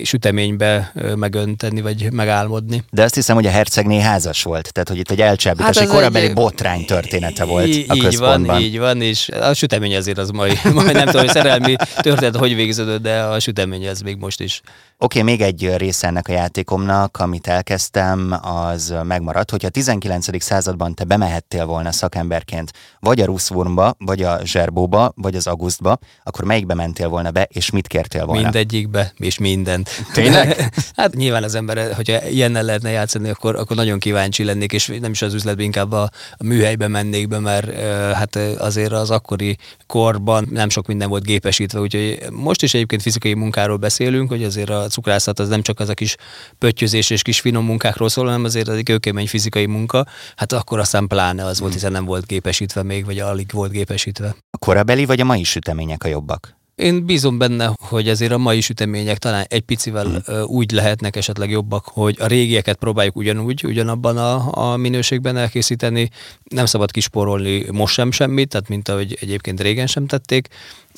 süteménybe 0.03 0.93
megönteni, 1.17 1.81
vagy 1.81 2.13
megálmodni. 2.13 2.85
De 2.91 3.03
azt 3.03 3.15
hiszem, 3.15 3.35
hogy 3.35 3.47
a 3.47 3.51
hercegné 3.51 4.01
házas 4.01 4.43
volt, 4.43 4.73
tehát 4.73 4.89
hogy 4.89 4.99
itt 4.99 5.11
egy 5.11 5.21
elcsábítás, 5.21 5.77
hát 5.77 5.87
egy 5.87 5.93
korabeli 5.95 6.27
egy... 6.27 6.35
botrány 6.35 6.85
története 6.85 7.45
volt 7.45 7.67
így, 7.67 7.85
a 7.89 7.97
központban. 7.97 8.47
Van, 8.47 8.61
így 8.61 8.79
van, 8.79 9.01
és 9.01 9.29
a 9.29 9.55
sütemény 9.55 9.97
azért 9.97 10.19
az 10.19 10.31
majd, 10.31 10.59
majd 10.75 10.93
nem 10.93 11.07
tudom, 11.07 11.21
hogy 11.21 11.31
szerelmi 11.31 11.77
történet 12.01 12.37
hogy 12.37 12.55
végződött, 12.55 13.03
de 13.03 13.21
a 13.21 13.41
sütemény 13.41 13.89
az 13.89 14.01
még 14.01 14.17
most 14.17 14.41
is. 14.41 14.61
Oké, 14.99 15.21
okay, 15.21 15.33
még 15.33 15.41
egy 15.41 15.77
része 15.77 16.07
ennek 16.07 16.29
a 16.29 16.33
játékomnak, 16.33 17.17
amit 17.17 17.47
elkezdtem, 17.47 18.39
az 18.43 18.95
megmaradt, 19.03 19.51
hogyha 19.51 19.69
a 19.69 19.71
19. 19.71 20.43
században 20.43 20.95
te 20.95 21.05
bemehettél 21.05 21.67
volna 21.67 21.93
szakemberként 21.93 22.73
vagy 23.01 23.21
a 23.21 23.25
Ruszwurmba, 23.25 23.95
vagy 23.99 24.23
a 24.23 24.41
Zserbóba, 24.45 25.13
vagy 25.17 25.35
az 25.35 25.47
Augustba, 25.47 25.99
akkor 26.23 26.45
melyikbe 26.45 26.75
mentél 26.75 27.09
volna 27.09 27.31
be, 27.31 27.49
és 27.51 27.71
mit 27.71 27.87
kértél 27.87 28.25
volna? 28.25 28.43
Mindegyikbe, 28.43 29.13
és 29.17 29.39
minden. 29.39 29.82
Tényleg? 30.13 30.73
hát 30.97 31.15
nyilván 31.15 31.43
az 31.43 31.55
ember, 31.55 31.95
hogyha 31.95 32.29
ilyennel 32.29 32.63
lehetne 32.63 32.91
játszani, 32.91 33.29
akkor, 33.29 33.57
akkor 33.57 33.77
nagyon 33.77 33.99
kíváncsi 33.99 34.45
lennék, 34.45 34.73
és 34.73 34.93
nem 35.01 35.11
is 35.11 35.23
az 35.23 35.35
üzletben, 35.35 35.65
inkább 35.65 35.93
a, 35.93 36.11
a 36.37 36.45
műhelybe 36.45 36.89
mennék 36.89 37.29
be, 37.29 37.39
mert 37.39 37.81
hát 38.15 38.37
azért 38.37 38.93
az 38.93 39.11
akkori 39.11 39.57
korban 39.87 40.49
nem 40.51 40.69
sok 40.69 40.87
minden 40.87 41.09
volt 41.09 41.25
gépesítve, 41.25 41.81
úgyhogy 41.81 42.19
most 42.31 42.63
is 42.63 42.75
egyébként 42.75 43.03
fizikai 43.03 43.35
munkáról 43.35 43.77
beszélünk, 43.77 44.29
hogy 44.29 44.45
azért 44.45 44.71
a 44.71 44.87
cukrászat 44.87 45.39
az 45.39 45.49
nem 45.49 45.63
csak 45.63 45.81
az 45.81 45.89
a 45.89 45.95
kis 45.95 46.17
pöttyözés 46.59 47.11
és 47.11 47.23
kis 47.23 47.41
finom 47.41 47.65
munkákról 47.65 48.09
szól, 48.09 48.25
hanem 48.25 48.45
azért 48.45 48.69
az 48.69 48.77
egy 48.77 48.85
kőkemény 48.85 49.29
fizikai 49.29 49.67
munka. 49.67 50.07
Hát 50.37 50.53
akkor 50.53 50.79
aztán 50.79 51.07
pláne 51.07 51.45
az 51.45 51.61
volt, 51.61 51.73
hiszen 51.73 51.93
nem 51.93 52.05
volt 52.05 52.27
gépesítve 52.27 52.83
még, 52.83 53.05
vagy 53.05 53.19
alig 53.19 53.51
volt 53.53 53.71
gépesítve. 53.71 54.37
A 54.51 54.59
korabeli 54.59 55.05
vagy 55.05 55.21
a 55.21 55.25
mai 55.25 55.45
sütemények 55.45 56.05
a 56.05 56.09
jobbak? 56.09 56.61
Én 56.75 57.07
bízom 57.07 57.39
benne, 57.39 57.73
hogy 57.81 58.09
azért 58.09 58.33
a 58.33 58.39
mai 58.39 58.61
sütemények 58.61 59.19
talán 59.19 59.45
egy 59.49 59.61
picivel 59.61 60.23
hmm. 60.27 60.43
úgy 60.43 60.71
lehetnek 60.71 61.17
esetleg 61.17 61.51
jobbak, 61.51 61.85
hogy 61.85 62.17
a 62.21 62.27
régieket 62.27 62.77
próbáljuk 62.77 63.17
ugyanúgy, 63.17 63.65
ugyanabban 63.65 64.17
a, 64.17 64.71
a 64.73 64.77
minőségben 64.77 65.37
elkészíteni. 65.37 66.11
Nem 66.45 66.67
szabad 66.67 66.91
kisporolni 66.91 67.65
most 67.71 67.95
sem 67.95 68.11
semmit, 68.11 68.49
tehát 68.49 68.69
mint 68.69 68.89
ahogy 68.89 69.17
egyébként 69.21 69.61
régen 69.61 69.87
sem 69.87 70.07
tették. 70.07 70.49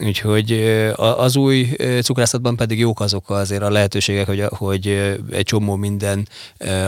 Úgyhogy 0.02 0.52
az 0.96 1.36
új 1.36 1.76
cukrászatban 2.02 2.56
pedig 2.56 2.78
jók 2.78 3.00
azok 3.00 3.30
azért 3.30 3.62
a 3.62 3.70
lehetőségek, 3.70 4.26
hogy, 4.26 4.44
hogy 4.48 4.86
egy 5.30 5.44
csomó 5.44 5.76
minden, 5.76 6.28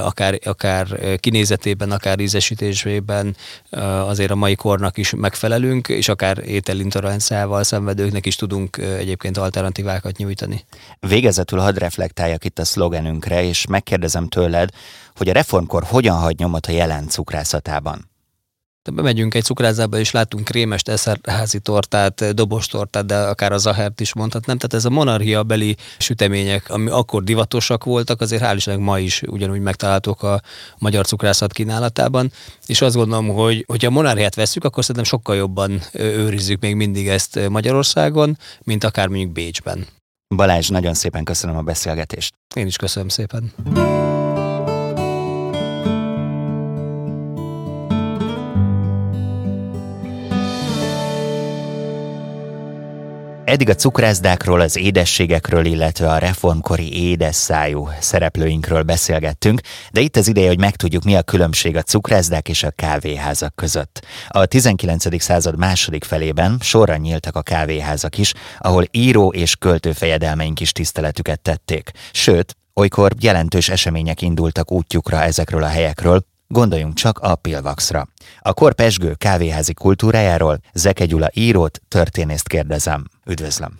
akár, 0.03 0.39
akár 0.45 0.87
kinézetében, 1.21 1.91
akár 1.91 2.21
ízesítésében 2.21 3.37
azért 4.07 4.31
a 4.31 4.35
mai 4.35 4.55
kornak 4.55 4.99
is 4.99 5.15
megfelelünk, 5.15 5.89
és 5.89 6.09
akár 6.09 6.39
ételintoleranciával 6.39 7.63
szenvedőknek 7.63 8.27
is 8.27 8.37
tudunk 8.37 8.77
egyébként 8.77 9.37
alternatívákat 9.37 10.17
nyújtani. 10.17 10.65
Végezetül 11.01 11.59
hadd 11.59 11.79
reflektáljak 11.79 12.45
itt 12.45 12.59
a 12.59 12.65
szlogenünkre, 12.65 13.45
és 13.45 13.67
megkérdezem 13.67 14.29
tőled, 14.29 14.69
hogy 15.17 15.29
a 15.29 15.33
reformkor 15.33 15.83
hogyan 15.83 16.17
hagy 16.17 16.39
nyomot 16.39 16.67
a 16.67 16.73
jelen 16.73 17.09
cukrászatában? 17.09 18.15
Bemegyünk 18.95 19.35
egy 19.35 19.43
cukrászdába, 19.43 19.99
és 19.99 20.11
látunk 20.11 20.45
krémest, 20.45 20.89
eszerházi 20.89 21.59
tortát, 21.59 22.35
dobos 22.35 22.67
tortát, 22.67 23.07
de 23.07 23.17
akár 23.17 23.53
a 23.53 23.59
zahert 23.59 24.01
is 24.01 24.15
mondhatnám. 24.15 24.57
Tehát 24.57 24.75
ez 24.75 24.85
a 24.85 24.91
monarchia 24.91 25.43
beli 25.43 25.77
sütemények, 25.99 26.71
ami 26.71 26.91
akkor 26.91 27.25
divatosak 27.25 27.85
voltak, 27.85 28.21
azért 28.21 28.43
hál' 28.45 28.55
Istennek 28.57 28.81
ma 28.81 28.99
is 28.99 29.23
ugyanúgy 29.27 29.61
megtalálhatók 29.61 30.23
a 30.23 30.41
magyar 30.79 31.07
cukrászat 31.07 31.53
kínálatában. 31.53 32.33
És 32.67 32.81
azt 32.81 32.95
gondolom, 32.95 33.29
hogy 33.29 33.65
hogyha 33.67 33.89
a 33.89 33.93
monarchiát 33.93 34.35
veszük, 34.35 34.65
akkor 34.65 34.85
szerintem 34.85 35.11
sokkal 35.11 35.37
jobban 35.37 35.81
őrizzük 35.93 36.61
még 36.61 36.75
mindig 36.75 37.09
ezt 37.09 37.49
Magyarországon, 37.49 38.39
mint 38.63 38.85
akár 38.85 39.09
mondjuk 39.09 39.33
Bécsben. 39.33 39.87
Balázs, 40.37 40.69
nagyon 40.69 40.95
szépen 40.95 41.25
köszönöm 41.25 41.57
a 41.57 41.63
beszélgetést. 41.63 42.35
Én 42.55 42.67
is 42.67 42.77
köszönöm 42.77 43.09
szépen. 43.09 43.53
Eddig 53.47 53.69
a 53.69 53.75
cukrászdákról, 53.75 54.61
az 54.61 54.77
édességekről, 54.77 55.65
illetve 55.65 56.11
a 56.11 56.19
reformkori 56.19 57.11
édesszájú 57.11 57.89
szereplőinkről 58.01 58.83
beszélgettünk, 58.83 59.61
de 59.93 60.01
itt 60.01 60.17
az 60.17 60.29
ideje, 60.29 60.49
hogy 60.49 60.59
megtudjuk, 60.59 61.03
mi 61.03 61.17
a 61.17 61.23
különbség 61.23 61.77
a 61.77 61.83
cukrászdák 61.83 62.49
és 62.49 62.63
a 62.63 62.71
kávéházak 62.71 63.55
között. 63.55 64.07
A 64.29 64.47
19. 64.47 65.23
század 65.23 65.59
második 65.59 66.05
felében 66.05 66.59
sorra 66.61 66.97
nyíltak 66.97 67.37
a 67.37 67.43
kávéházak 67.43 68.19
is, 68.19 68.33
ahol 68.59 68.85
író 68.91 69.33
és 69.33 69.57
költő 69.57 69.93
fejedelmeink 69.93 70.61
is 70.61 70.73
tiszteletüket 70.73 71.41
tették. 71.41 71.91
Sőt, 72.13 72.57
olykor 72.75 73.13
jelentős 73.21 73.69
események 73.69 74.23
indultak 74.23 74.73
útjukra 74.73 75.23
ezekről 75.23 75.63
a 75.63 75.69
helyekről, 75.69 76.25
Gondoljunk 76.49 76.95
csak 76.95 77.19
a 77.19 77.35
Pilvaxra. 77.35 78.09
A 78.41 78.55
kor 78.55 78.75
pesgő 78.75 79.15
kávéházi 79.15 79.75
kultúrájáról 79.75 80.59
Zeke 80.73 81.05
Gyula 81.05 81.31
írót, 81.33 81.81
történészt 81.89 82.49
kérdezem. 82.49 83.05
Üdvözlöm! 83.29 83.79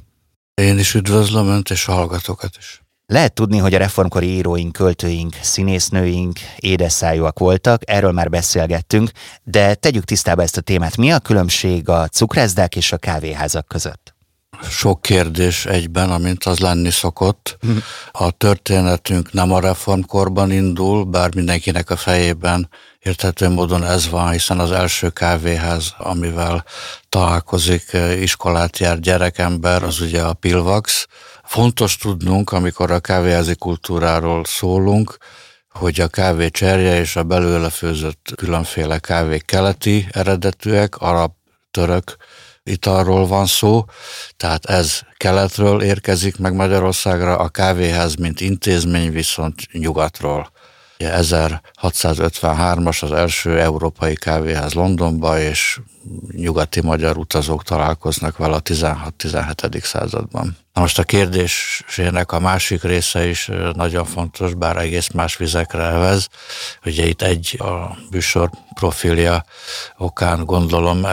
Én 0.55 0.79
is 0.79 0.95
üdvözlöm 0.95 1.49
Önt 1.49 1.71
és 1.71 1.89
a 1.89 1.93
hallgatókat 1.93 2.57
is. 2.59 2.83
Lehet 3.07 3.33
tudni, 3.33 3.59
hogy 3.59 3.75
a 3.75 3.79
reformkori 3.79 4.27
íróink, 4.27 4.73
költőink, 4.73 5.35
színésznőink 5.43 6.39
édesszájúak 6.57 7.39
voltak, 7.39 7.91
erről 7.91 8.13
már 8.13 8.31
beszélgettünk, 8.31 9.11
de 9.43 9.75
tegyük 9.75 10.05
tisztába 10.05 10.43
ezt 10.43 10.57
a 10.57 10.61
témát. 10.61 10.97
Mi 10.97 11.13
a 11.13 11.19
különbség 11.19 11.89
a 11.89 12.09
cukrászdák 12.09 12.77
és 12.77 12.93
a 12.93 12.97
kávéházak 12.97 13.67
között? 13.67 14.06
Sok 14.63 15.03
kérdés 15.03 15.67
egyben, 15.67 16.11
amint 16.11 16.45
az 16.45 16.59
lenni 16.59 16.91
szokott. 16.91 17.57
Hm. 17.61 17.77
A 18.11 18.31
történetünk 18.31 19.33
nem 19.33 19.53
a 19.53 19.61
reformkorban 19.61 20.51
indul, 20.51 21.05
bár 21.05 21.35
mindenkinek 21.35 21.91
a 21.91 21.97
fejében 21.97 22.69
érthető 22.99 23.49
módon 23.49 23.85
ez 23.85 24.09
van, 24.09 24.31
hiszen 24.31 24.59
az 24.59 24.73
első 24.73 25.11
kávéház, 25.11 25.95
amivel 25.99 26.65
találkozik, 27.09 27.97
iskolát 28.21 28.79
jár 28.79 29.01
gyerekember, 29.01 29.83
az 29.83 30.01
ugye 30.01 30.23
a 30.23 30.33
Pilvax. 30.33 31.07
Fontos 31.45 31.97
tudnunk, 31.97 32.53
amikor 32.53 32.91
a 32.91 33.01
kávéházi 33.01 33.55
kultúráról 33.55 34.45
szólunk, 34.45 35.17
hogy 35.71 36.01
a 36.01 36.09
kávé 36.09 36.49
cserje 36.49 37.01
és 37.01 37.17
a 37.17 37.23
belőle 37.23 37.71
főzött 37.71 38.33
különféle 38.37 38.99
kávék 38.99 39.45
keleti 39.45 40.07
eredetűek, 40.11 40.97
arab, 40.97 41.33
török, 41.71 42.17
italról 42.67 43.27
van 43.27 43.47
szó, 43.47 43.85
tehát 44.37 44.65
ez 44.65 45.01
keletről 45.17 45.83
érkezik 45.83 46.39
meg 46.39 46.55
Magyarországra, 46.55 47.37
a 47.37 47.49
kávéház, 47.49 48.15
mint 48.15 48.41
intézmény 48.41 49.13
viszont 49.13 49.73
nyugatról. 49.73 50.51
1653-as 51.91 53.03
az 53.03 53.13
első 53.13 53.61
európai 53.61 54.15
kávéház 54.15 54.73
Londonba, 54.73 55.41
és 55.41 55.81
nyugati 56.31 56.81
magyar 56.81 57.17
utazók 57.17 57.63
találkoznak 57.63 58.37
vele 58.37 58.55
a 58.55 58.63
16-17. 58.63 59.83
században. 59.83 60.57
Na 60.73 60.81
most 60.81 60.99
a 60.99 61.03
kérdésének 61.03 62.33
a 62.33 62.41
másik 62.41 62.83
része 62.83 63.27
is 63.27 63.51
nagyon 63.75 64.05
fontos, 64.05 64.55
bár 64.55 64.77
egész 64.77 65.09
más 65.09 65.37
vizekre 65.37 65.83
elvez. 65.83 66.29
Ugye 66.85 67.07
itt 67.07 67.23
egy 67.23 67.61
a 67.61 67.97
műsor 68.11 68.51
profilja 68.75 69.45
okán 69.97 70.45
gondolom 70.45 71.07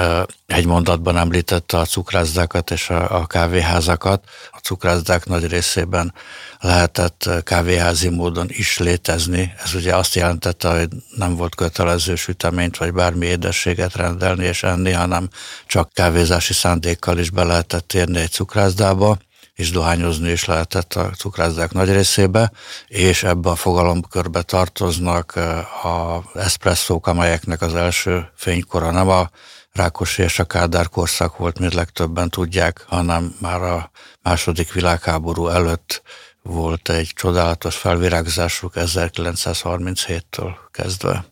egy 0.45 0.65
mondatban 0.65 1.17
említette 1.17 1.77
a 1.77 1.85
cukrászdákat 1.85 2.71
és 2.71 2.89
a, 2.89 3.19
a 3.19 3.25
kávéházakat. 3.25 4.23
A 4.51 4.57
cukrászdák 4.57 5.25
nagy 5.25 5.47
részében 5.47 6.13
lehetett 6.59 7.29
kávéházi 7.43 8.09
módon 8.09 8.45
is 8.49 8.77
létezni. 8.77 9.53
Ez 9.63 9.73
ugye 9.73 9.95
azt 9.95 10.15
jelentette, 10.63 10.97
hogy 10.97 11.17
nem 11.17 11.35
volt 11.35 11.55
kötelező 11.55 12.15
süteményt 12.15 12.77
vagy 12.77 12.93
bármi 12.93 13.25
édességet 13.25 13.95
rendelni 13.95 14.45
és 14.45 14.63
enni, 14.63 14.91
hanem 14.91 15.29
csak 15.67 15.93
kávézási 15.93 16.53
szándékkal 16.53 17.17
is 17.17 17.29
be 17.29 17.43
lehetett 17.43 17.93
érni 17.93 18.19
egy 18.19 18.31
cukrászdába 18.31 19.17
és 19.53 19.71
dohányozni 19.71 20.31
is 20.31 20.45
lehetett 20.45 20.93
a 20.93 21.09
cukrászdák 21.17 21.71
nagy 21.71 21.91
részébe, 21.91 22.51
és 22.87 23.23
ebbe 23.23 23.49
a 23.49 23.55
fogalomkörbe 23.55 24.41
tartoznak 24.41 25.35
a 25.83 26.23
eszpresszók, 26.33 27.07
amelyeknek 27.07 27.61
az 27.61 27.75
első 27.75 28.29
fénykora 28.35 28.91
nem 28.91 29.09
a 29.09 29.29
Rákosi 29.71 30.21
és 30.21 30.39
a 30.39 30.43
Kádár 30.43 30.89
korszak 30.89 31.37
volt, 31.37 31.59
mint 31.59 31.73
legtöbben 31.73 32.29
tudják, 32.29 32.85
hanem 32.87 33.35
már 33.39 33.61
a 33.61 33.91
második 34.21 34.73
világháború 34.73 35.47
előtt 35.47 36.01
volt 36.43 36.89
egy 36.89 37.11
csodálatos 37.15 37.75
felvirágzásuk 37.75 38.73
1937-től 38.75 40.55
kezdve. 40.71 41.25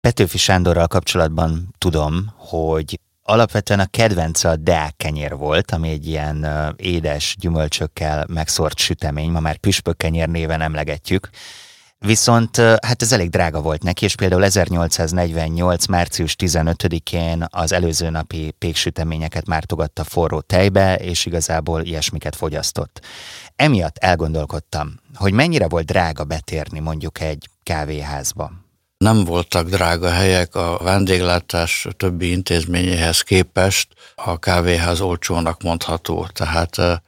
Petőfi 0.00 0.38
Sándorral 0.38 0.86
kapcsolatban 0.86 1.74
tudom, 1.78 2.32
hogy 2.36 3.00
alapvetően 3.22 3.80
a 3.80 3.86
kedvence 3.86 4.48
a 4.48 4.56
deák 4.56 4.96
kenyér 4.96 5.36
volt, 5.36 5.70
ami 5.70 5.88
egy 5.88 6.06
ilyen 6.06 6.46
édes 6.76 7.36
gyümölcsökkel 7.38 8.26
megszort 8.28 8.78
sütemény, 8.78 9.30
ma 9.30 9.40
már 9.40 9.56
püspökkenyér 9.56 10.28
néven 10.28 10.60
emlegetjük. 10.60 11.28
Viszont 11.98 12.56
hát 12.56 13.02
ez 13.02 13.12
elég 13.12 13.30
drága 13.30 13.60
volt 13.60 13.82
neki, 13.82 14.04
és 14.04 14.14
például 14.14 14.44
1848. 14.44 15.86
március 15.86 16.36
15-én 16.38 17.46
az 17.50 17.72
előző 17.72 18.10
napi 18.10 18.54
péksüteményeket 18.58 19.46
mártogatta 19.46 20.04
forró 20.04 20.40
tejbe, 20.40 20.96
és 20.96 21.26
igazából 21.26 21.82
ilyesmiket 21.82 22.36
fogyasztott. 22.36 23.00
Emiatt 23.56 23.96
elgondolkodtam, 23.98 24.94
hogy 25.14 25.32
mennyire 25.32 25.68
volt 25.68 25.86
drága 25.86 26.24
betérni 26.24 26.78
mondjuk 26.78 27.20
egy 27.20 27.48
kávéházba. 27.62 28.52
Nem 28.98 29.24
voltak 29.24 29.68
drága 29.68 30.10
helyek 30.10 30.54
a 30.54 30.78
vendéglátás 30.82 31.86
többi 31.96 32.30
intézményéhez 32.30 33.20
képest, 33.20 33.88
a 34.14 34.38
kávéház 34.38 35.00
olcsónak 35.00 35.62
mondható, 35.62 36.26
tehát 36.32 37.02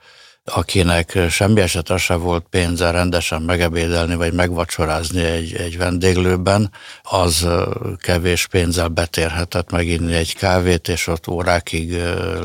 akinek 0.55 1.19
semmi 1.31 1.61
esetre 1.61 1.97
se 1.97 2.15
volt 2.15 2.47
pénze 2.51 2.91
rendesen 2.91 3.43
megebédelni 3.43 4.15
vagy 4.15 4.33
megvacsorázni 4.33 5.25
egy, 5.25 5.55
egy 5.55 5.79
vendéglőben, 5.79 6.71
az 7.03 7.49
kevés 7.97 8.47
pénzzel 8.47 8.89
betérhetett 8.89 9.71
meginni 9.71 10.15
egy 10.15 10.35
kávét, 10.35 10.89
és 10.89 11.07
ott 11.07 11.29
órákig 11.29 11.97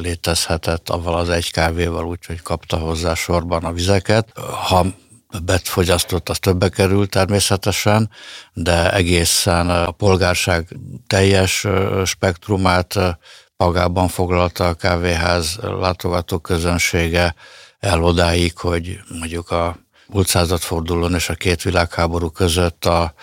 létezhetett 0.02 0.90
avval 0.90 1.16
az 1.16 1.30
egy 1.30 1.52
kávéval, 1.52 2.06
úgyhogy 2.06 2.42
kapta 2.42 2.78
hozzá 2.78 3.14
sorban 3.14 3.64
a 3.64 3.72
vizeket. 3.72 4.32
Ha 4.68 4.86
többet 5.30 5.68
fogyasztott, 5.68 6.30
az 6.30 6.40
többe 6.40 6.70
került 6.70 7.10
természetesen, 7.10 8.10
de 8.54 8.94
egészen 8.94 9.70
a 9.70 9.92
polgárság 9.92 10.68
teljes 11.08 11.68
spektrumát 12.06 13.00
magában 13.58 14.08
foglalta 14.08 14.68
a 14.68 14.74
kávéház 14.74 15.60
látogató 15.62 16.38
közönsége 16.38 17.36
el 17.84 18.04
odáig, 18.04 18.58
hogy 18.58 19.00
mondjuk 19.20 19.52
a 19.52 19.78
múlt 20.08 20.28
századfordulón 20.28 21.14
és 21.14 21.30
a 21.30 21.34
két 21.34 21.62
világháború 21.62 22.30
között 22.30 22.86
a, 22.86 23.14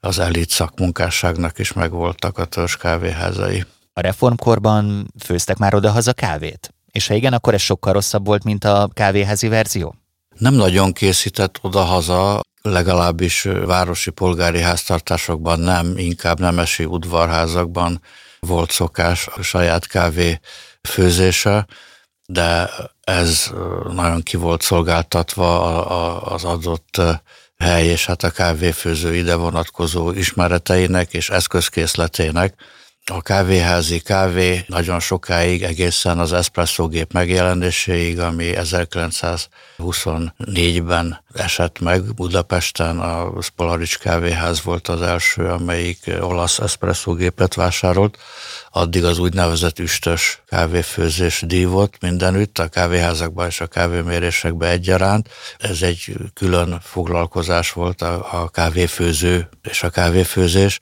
az 0.00 0.18
elit 0.18 0.50
szakmunkásságnak 0.50 1.58
is 1.58 1.72
megvoltak 1.72 2.38
a 2.38 2.44
törzs 2.44 2.76
kávéházai. 2.76 3.64
A 3.92 4.00
reformkorban 4.00 5.12
főztek 5.24 5.56
már 5.56 5.74
oda-haza 5.74 6.12
kávét? 6.12 6.74
És 6.92 7.06
ha 7.06 7.14
igen, 7.14 7.32
akkor 7.32 7.54
ez 7.54 7.60
sokkal 7.60 7.92
rosszabb 7.92 8.26
volt, 8.26 8.44
mint 8.44 8.64
a 8.64 8.88
kávéházi 8.92 9.48
verzió? 9.48 9.94
Nem 10.38 10.54
nagyon 10.54 10.92
készített 10.92 11.58
oda-haza, 11.60 12.40
legalábbis 12.62 13.42
városi 13.64 14.10
polgári 14.10 14.60
háztartásokban 14.60 15.60
nem, 15.60 15.92
inkább 15.96 16.40
nemesi 16.40 16.84
udvarházakban 16.84 18.00
volt 18.40 18.70
szokás 18.70 19.26
a 19.26 19.42
saját 19.42 19.86
kávé 19.86 20.40
főzése, 20.88 21.66
de 22.30 22.70
ez 23.04 23.50
nagyon 23.92 24.22
ki 24.22 24.36
volt 24.36 24.62
szolgáltatva 24.62 25.84
az 26.20 26.44
adott 26.44 27.00
hely 27.58 27.86
és 27.86 28.06
hát 28.06 28.22
a 28.22 28.30
kávéfőző 28.30 29.14
ide 29.14 29.34
vonatkozó 29.34 30.10
ismereteinek 30.10 31.12
és 31.12 31.30
eszközkészletének. 31.30 32.54
A 33.10 33.22
kávéházi 33.22 34.00
kávé 34.00 34.64
nagyon 34.66 35.00
sokáig, 35.00 35.62
egészen 35.62 36.18
az 36.18 36.32
eszpresszógép 36.32 37.12
megjelenéséig, 37.12 38.20
ami 38.20 38.52
1924-ben 38.54 41.22
esett 41.34 41.80
meg 41.80 42.14
Budapesten, 42.14 42.98
a 42.98 43.42
Spolarics 43.42 43.98
kávéház 43.98 44.62
volt 44.62 44.88
az 44.88 45.02
első, 45.02 45.46
amelyik 45.46 46.10
olasz 46.20 46.58
eszpresszógépet 46.58 47.54
vásárolt, 47.54 48.18
addig 48.70 49.04
az 49.04 49.18
úgynevezett 49.18 49.78
üstös 49.78 50.42
kávéfőzés 50.46 51.42
dívott 51.46 51.94
mindenütt, 52.00 52.58
a 52.58 52.68
kávéházakban 52.68 53.46
és 53.46 53.60
a 53.60 53.66
kávémérésekben 53.66 54.70
egyaránt. 54.70 55.28
Ez 55.58 55.82
egy 55.82 56.14
külön 56.34 56.80
foglalkozás 56.82 57.72
volt 57.72 58.02
a, 58.02 58.42
a 58.42 58.48
kávéfőző 58.48 59.48
és 59.62 59.82
a 59.82 59.90
kávéfőzés 59.90 60.78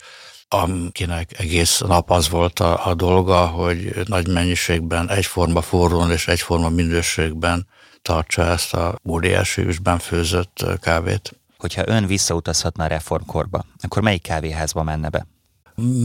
akinek 0.49 1.39
egész 1.39 1.79
nap 1.79 2.11
az 2.11 2.29
volt 2.29 2.61
a, 2.61 2.87
a 2.87 2.95
dolga, 2.95 3.47
hogy 3.47 3.93
nagy 4.05 4.29
mennyiségben, 4.29 5.11
egyforma 5.11 5.61
forrón 5.61 6.11
és 6.11 6.29
egyforma 6.29 6.69
minőségben 6.69 7.67
tartsa 8.03 8.43
ezt 8.43 8.75
a 8.75 8.99
óriási 9.09 9.63
üsben 9.63 9.99
főzött 9.99 10.65
kávét. 10.81 11.33
Hogyha 11.59 11.87
ön 11.87 12.07
visszautazhatna 12.07 12.85
a 12.85 12.87
reformkorba, 12.87 13.65
akkor 13.81 14.03
melyik 14.03 14.23
kávéházba 14.23 14.83
menne 14.83 15.09
be? 15.09 15.27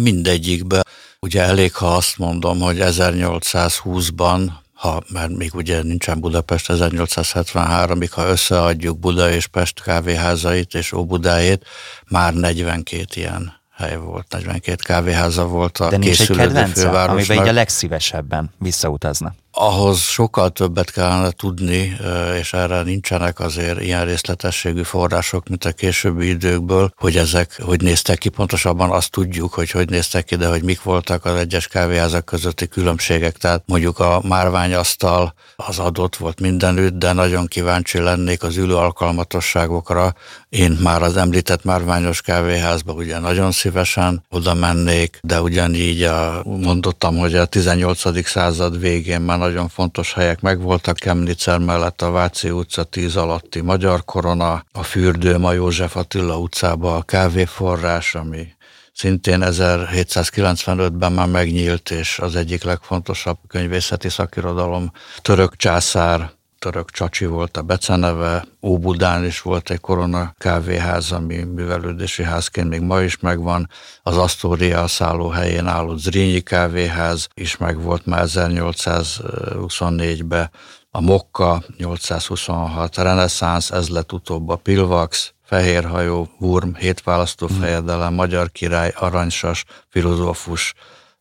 Mindegyikbe. 0.02 0.84
Ugye 1.20 1.42
elég, 1.42 1.74
ha 1.74 1.96
azt 1.96 2.18
mondom, 2.18 2.60
hogy 2.60 2.78
1820-ban 2.80 4.52
ha, 4.74 5.04
mert 5.08 5.38
még 5.38 5.56
ugye 5.56 5.82
nincsen 5.84 6.20
Budapest 6.20 6.66
1873-ig, 6.70 8.10
ha 8.12 8.28
összeadjuk 8.28 9.00
Buda 9.00 9.32
és 9.32 9.48
Pest 9.48 9.82
kávéházait 9.82 10.74
és 10.74 10.92
Óbudáét, 10.92 11.66
már 12.08 12.34
42 12.34 13.06
ilyen 13.14 13.61
hely 13.82 13.98
volt, 13.98 14.26
42 14.30 14.76
kávéháza 14.86 15.46
volt 15.46 15.78
a 15.78 15.90
De 15.90 15.98
nincs 15.98 16.22
egy 16.22 16.38
kedvence, 16.38 16.90
amiben 16.90 17.38
így 17.38 17.48
a 17.48 17.52
legszívesebben 17.52 18.50
visszautazna 18.58 19.34
ahhoz 19.52 20.00
sokkal 20.00 20.50
többet 20.50 20.92
kellene 20.92 21.32
tudni, 21.32 21.98
és 22.40 22.54
erre 22.54 22.82
nincsenek 22.82 23.40
azért 23.40 23.82
ilyen 23.82 24.06
részletességű 24.06 24.84
források, 24.84 25.50
mint 25.50 25.66
a 25.66 25.72
későbbi 25.72 26.28
időkből, 26.28 26.94
hogy 26.96 27.18
ezek 27.18 27.62
hogy 27.62 27.82
néztek 27.82 28.18
ki. 28.18 28.30
Pontosabban 28.30 28.92
azt 28.92 29.12
tudjuk, 29.12 29.54
hogy 29.54 29.72
hogy 29.72 29.90
néztek 29.90 30.26
ki, 30.26 30.36
de 30.36 30.48
hogy 30.48 30.64
mik 30.64 30.84
voltak 30.84 31.26
az 31.26 31.36
egyes 31.36 31.68
kávéházak 31.68 32.26
közötti 32.26 32.68
különbségek. 32.68 33.38
Tehát 33.38 33.64
mondjuk 33.66 34.00
a 34.00 34.22
márványasztal 34.28 35.34
az 35.56 35.80
adott 35.80 36.16
volt 36.16 36.40
mindenütt, 36.40 36.94
de 36.94 37.14
nagyon 37.14 37.48
kíváncsi 37.48 38.00
lennék 38.00 38.44
az 38.44 38.58
ülő 38.58 38.76
alkalmatosságokra. 38.76 40.14
Én 40.52 40.72
már 40.72 41.02
az 41.02 41.18
említett 41.18 41.64
márványos 41.64 42.22
kávéházba 42.22 42.94
ugye 42.94 43.20
nagyon 43.20 43.52
szívesen 43.52 44.24
oda 44.30 44.54
mennék, 44.54 45.20
de 45.22 45.42
ugyanígy 45.42 46.04
a, 46.04 46.42
mondottam, 46.44 47.18
hogy 47.18 47.36
a 47.36 47.46
18. 47.46 48.26
század 48.28 48.80
végén 48.80 49.22
már 49.22 49.38
nagyon 49.38 49.70
fontos 49.70 50.14
helyek 50.14 50.42
megvoltak, 50.42 50.96
Kemnicer 50.96 51.60
mellett 51.60 52.02
a 52.02 52.12
Váci 52.12 52.50
utca 52.50 52.84
10 52.84 53.16
alatti 53.16 53.62
Magyar 53.62 54.06
Korona, 54.06 54.66
a 54.72 54.84
Fürdő, 54.84 55.34
a 55.36 55.54
József 55.54 55.96
Attila 55.96 56.38
utcába 56.38 56.96
a 56.96 57.02
kávéforrás, 57.02 58.16
ami 58.16 58.48
szintén 58.94 59.44
1795-ben 59.44 61.12
már 61.12 61.28
megnyílt, 61.28 61.92
és 61.92 62.20
az 62.20 62.36
egyik 62.36 62.64
legfontosabb 62.64 63.38
könyvészeti 63.48 64.10
szakirodalom 64.10 64.92
török 65.22 65.56
császár 65.56 66.32
török 66.62 66.92
Csacsi 66.92 67.26
volt 67.26 67.58
a 67.58 67.62
beceneve, 67.62 68.46
Óbudán 68.62 69.26
is 69.26 69.42
volt 69.42 69.70
egy 69.70 69.80
korona 69.80 70.34
kávéház, 70.38 71.12
ami 71.12 71.38
művelődési 71.38 72.24
házként 72.24 72.70
még 72.70 72.82
ma 72.82 73.02
is 73.02 73.20
megvan, 73.20 73.70
az 74.04 74.18
Astoria 74.18 74.86
helyén 75.34 75.68
álló 75.68 75.96
Zrínyi 75.96 76.42
kávéház 76.42 77.28
is 77.34 77.58
megvolt 77.58 78.06
már 78.06 78.26
1824-ben, 78.28 80.50
a 80.92 81.02
Mokka 81.02 81.64
826, 81.78 82.98
a 82.98 83.04
Reneszánsz, 83.04 83.72
ez 83.72 83.90
lett 83.90 84.14
utóbb 84.14 84.50
a 84.50 84.56
Pilvax, 84.56 85.34
Fehérhajó, 85.44 86.30
Wurm, 86.40 86.76
Hétválasztó 86.76 87.48
fejedelem, 87.48 88.14
Magyar 88.14 88.52
király, 88.52 88.94
Aranysas, 88.96 89.66
filozófus, 89.88 90.74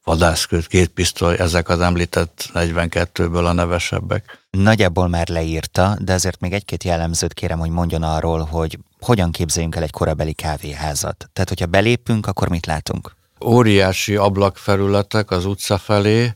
vadászkőt, 0.04 0.66
két 0.66 0.88
pisztoly, 0.88 1.36
ezek 1.38 1.68
az 1.68 1.80
említett 1.80 2.50
42-ből 2.54 3.44
a 3.44 3.52
nevesebbek. 3.52 4.39
Nagyjából 4.50 5.08
már 5.08 5.28
leírta, 5.28 5.96
de 6.00 6.12
azért 6.12 6.40
még 6.40 6.52
egy-két 6.52 6.84
jellemzőt 6.84 7.34
kérem, 7.34 7.58
hogy 7.58 7.70
mondjon 7.70 8.02
arról, 8.02 8.44
hogy 8.44 8.78
hogyan 9.00 9.30
képzeljünk 9.30 9.76
el 9.76 9.82
egy 9.82 9.90
korabeli 9.90 10.32
kávéházat. 10.32 11.30
Tehát, 11.32 11.48
hogyha 11.48 11.66
belépünk, 11.66 12.26
akkor 12.26 12.48
mit 12.48 12.66
látunk? 12.66 13.16
Óriási 13.44 14.16
ablakfelületek 14.16 15.30
az 15.30 15.44
utca 15.44 15.78
felé, 15.78 16.34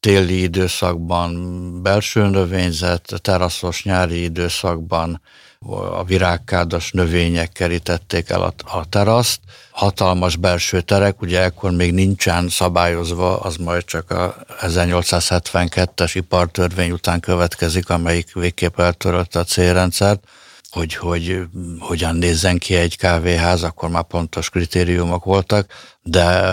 téli 0.00 0.42
időszakban 0.42 1.82
belső 1.82 2.26
növényzet, 2.26 3.12
teraszos 3.22 3.84
nyári 3.84 4.22
időszakban 4.22 5.20
a 5.72 6.04
virágkádas 6.04 6.90
növények 6.90 7.52
kerítették 7.52 8.30
el 8.30 8.42
a, 8.42 8.54
a 8.78 8.88
teraszt. 8.88 9.40
Hatalmas 9.70 10.36
belső 10.36 10.80
terek, 10.80 11.20
ugye 11.20 11.42
ekkor 11.42 11.70
még 11.70 11.92
nincsen 11.92 12.48
szabályozva, 12.48 13.38
az 13.38 13.56
majd 13.56 13.84
csak 13.84 14.10
a 14.10 14.36
1872-es 14.60 16.10
ipartörvény 16.14 16.90
után 16.90 17.20
következik, 17.20 17.90
amelyik 17.90 18.34
végképp 18.34 18.78
eltörölte 18.80 19.38
a 19.38 19.44
célrendszert 19.44 20.24
hogy, 20.74 20.94
hogy 20.94 21.40
hogyan 21.78 22.16
nézzen 22.16 22.58
ki 22.58 22.74
egy 22.74 22.96
kávéház, 22.96 23.62
akkor 23.62 23.88
már 23.88 24.02
pontos 24.02 24.50
kritériumok 24.50 25.24
voltak, 25.24 25.66
de 26.02 26.52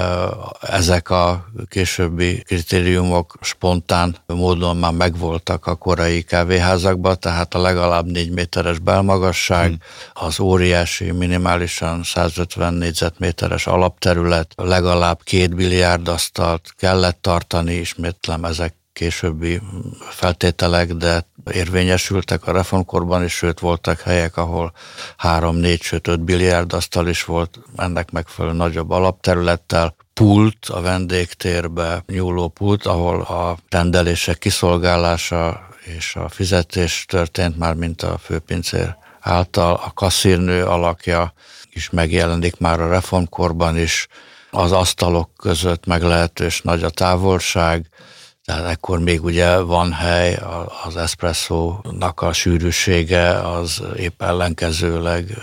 ezek 0.61 1.09
a 1.09 1.45
későbbi 1.69 2.41
kritériumok 2.41 3.37
spontán 3.41 4.15
módon 4.25 4.77
már 4.77 4.91
megvoltak 4.91 5.65
a 5.65 5.75
korai 5.75 6.21
kávéházakban, 6.21 7.19
tehát 7.19 7.53
a 7.53 7.61
legalább 7.61 8.05
négy 8.05 8.31
méteres 8.31 8.79
belmagasság, 8.79 9.67
hmm. 9.67 9.77
az 10.13 10.39
óriási, 10.39 11.11
minimálisan 11.11 12.03
150 12.03 12.73
négyzetméteres 12.73 13.67
alapterület, 13.67 14.53
legalább 14.55 15.23
két 15.23 15.55
biliárdasztalt 15.55 16.73
kellett 16.77 17.21
tartani, 17.21 17.73
ismétlem 17.73 18.45
ezek 18.45 18.79
későbbi 19.01 19.61
feltételek, 20.09 20.93
de 20.93 21.25
érvényesültek 21.51 22.47
a 22.47 22.51
reformkorban 22.51 23.23
is, 23.23 23.33
sőt 23.33 23.59
voltak 23.59 23.99
helyek, 23.99 24.37
ahol 24.37 24.73
három, 25.17 25.55
négy, 25.55 25.81
sőt 25.81 26.07
öt 26.07 26.19
biliárd 26.19 26.75
is 27.05 27.23
volt, 27.23 27.59
ennek 27.75 28.11
megfelelő 28.11 28.55
nagyobb 28.55 28.89
alapterülettel, 28.89 29.95
pult 30.13 30.65
a 30.65 30.81
vendégtérbe, 30.81 32.03
nyúló 32.07 32.47
pult, 32.47 32.85
ahol 32.85 33.21
a 33.21 33.57
rendelések 33.69 34.37
kiszolgálása 34.37 35.67
és 35.97 36.15
a 36.15 36.29
fizetés 36.29 37.05
történt 37.07 37.57
már, 37.57 37.73
mint 37.73 38.01
a 38.01 38.17
főpincér 38.17 38.95
által. 39.19 39.73
A 39.73 39.91
kasszírnő 39.93 40.65
alakja 40.65 41.33
is 41.73 41.89
megjelenik 41.89 42.57
már 42.57 42.79
a 42.79 42.89
reformkorban 42.89 43.77
is, 43.77 44.07
az 44.51 44.71
asztalok 44.71 45.29
között 45.37 45.85
meglehetős 45.85 46.61
nagy 46.61 46.83
a 46.83 46.89
távolság, 46.89 47.89
tehát 48.51 48.69
ekkor 48.69 48.99
még 48.99 49.23
ugye 49.23 49.57
van 49.57 49.93
hely, 49.93 50.39
az 50.83 50.97
eszpresszónak 50.97 52.21
a 52.21 52.33
sűrűsége 52.33 53.29
az 53.29 53.81
épp 53.97 54.21
ellenkezőleg 54.21 55.37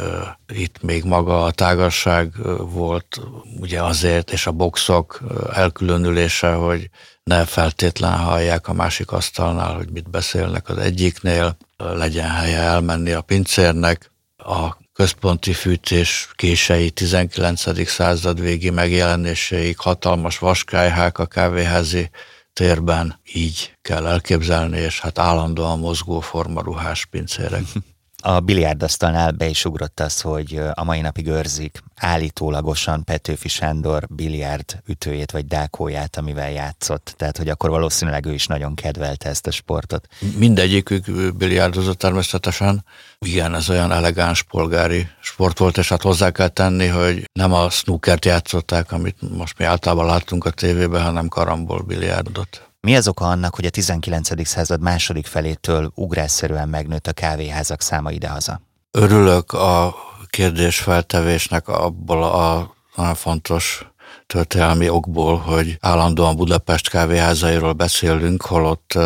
itt 0.52 0.82
még 0.82 1.04
maga 1.04 1.44
a 1.44 1.50
tágasság 1.50 2.32
volt 2.58 3.20
ugye 3.60 3.82
azért, 3.82 4.32
és 4.32 4.46
a 4.46 4.52
boxok 4.52 5.20
elkülönülése, 5.52 6.52
hogy 6.52 6.90
ne 7.22 7.44
feltétlen 7.44 8.18
hallják 8.18 8.68
a 8.68 8.72
másik 8.72 9.12
asztalnál, 9.12 9.74
hogy 9.74 9.90
mit 9.90 10.10
beszélnek 10.10 10.68
az 10.68 10.78
egyiknél, 10.78 11.56
legyen 11.76 12.30
helye 12.30 12.58
elmenni 12.58 13.12
a 13.12 13.20
pincérnek. 13.20 14.10
A 14.36 14.76
központi 14.92 15.52
fűtés 15.52 16.28
kései 16.34 16.90
19. 16.90 17.88
század 17.88 18.40
végi 18.40 18.70
megjelenéséig 18.70 19.78
hatalmas 19.78 20.38
vaskályhák 20.38 21.18
a 21.18 21.26
kávéházi 21.26 22.10
térben 22.58 23.20
így 23.32 23.72
kell 23.82 24.06
elképzelni, 24.06 24.78
és 24.78 25.00
hát 25.00 25.18
állandóan 25.18 25.78
mozgó 25.78 26.20
formaruhás 26.20 27.06
pincérek. 27.06 27.62
A 28.22 28.40
biliárdasztalnál 28.40 29.30
be 29.30 29.46
is 29.46 29.64
ugrott 29.64 30.00
az, 30.00 30.20
hogy 30.20 30.60
a 30.74 30.84
mai 30.84 31.00
napig 31.00 31.26
őrzik 31.26 31.82
állítólagosan 31.96 33.04
Petőfi 33.04 33.48
Sándor 33.48 34.06
biliárd 34.08 34.82
ütőjét 34.86 35.30
vagy 35.30 35.46
dákóját, 35.46 36.16
amivel 36.16 36.50
játszott. 36.50 37.14
Tehát, 37.16 37.36
hogy 37.36 37.48
akkor 37.48 37.70
valószínűleg 37.70 38.26
ő 38.26 38.32
is 38.32 38.46
nagyon 38.46 38.74
kedvelte 38.74 39.28
ezt 39.28 39.46
a 39.46 39.50
sportot. 39.50 40.06
Mindegyikük 40.36 41.34
biliárdozott 41.36 41.98
természetesen. 41.98 42.84
Igen, 43.18 43.54
ez 43.54 43.70
olyan 43.70 43.92
elegáns 43.92 44.42
polgári 44.42 45.08
sport 45.20 45.58
volt, 45.58 45.78
és 45.78 45.88
hát 45.88 46.02
hozzá 46.02 46.30
kell 46.30 46.48
tenni, 46.48 46.86
hogy 46.86 47.30
nem 47.32 47.52
a 47.52 47.70
snookert 47.70 48.24
játszották, 48.24 48.92
amit 48.92 49.36
most 49.36 49.58
mi 49.58 49.64
általában 49.64 50.06
láttunk 50.06 50.44
a 50.44 50.50
tévében, 50.50 51.02
hanem 51.02 51.28
karambol 51.28 51.82
biliárdot. 51.82 52.67
Mi 52.80 52.96
az 52.96 53.08
oka 53.08 53.24
annak, 53.24 53.54
hogy 53.54 53.64
a 53.64 53.70
19. 53.70 54.46
század 54.46 54.80
második 54.80 55.26
felétől 55.26 55.92
ugrásszerűen 55.94 56.68
megnőtt 56.68 57.06
a 57.06 57.12
kávéházak 57.12 57.80
száma 57.80 58.10
idehaza? 58.10 58.60
Örülök 58.90 59.52
a 59.52 59.94
kérdésfeltevésnek 60.26 61.68
abból 61.68 62.22
a 62.24 62.74
nagyon 62.96 63.14
fontos 63.14 63.86
történelmi 64.26 64.88
okból, 64.88 65.36
hogy 65.36 65.76
állandóan 65.80 66.36
Budapest 66.36 66.88
kávéházairól 66.88 67.72
beszélünk, 67.72 68.42
holott 68.42 68.98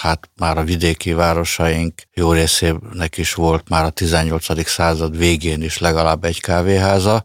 hát 0.00 0.30
már 0.36 0.58
a 0.58 0.64
vidéki 0.64 1.12
városaink 1.12 2.02
jó 2.14 2.32
részének 2.32 3.16
is 3.16 3.34
volt 3.34 3.68
már 3.68 3.84
a 3.84 3.90
18. 3.90 4.68
század 4.68 5.16
végén 5.16 5.62
is 5.62 5.78
legalább 5.78 6.24
egy 6.24 6.40
kávéháza, 6.40 7.22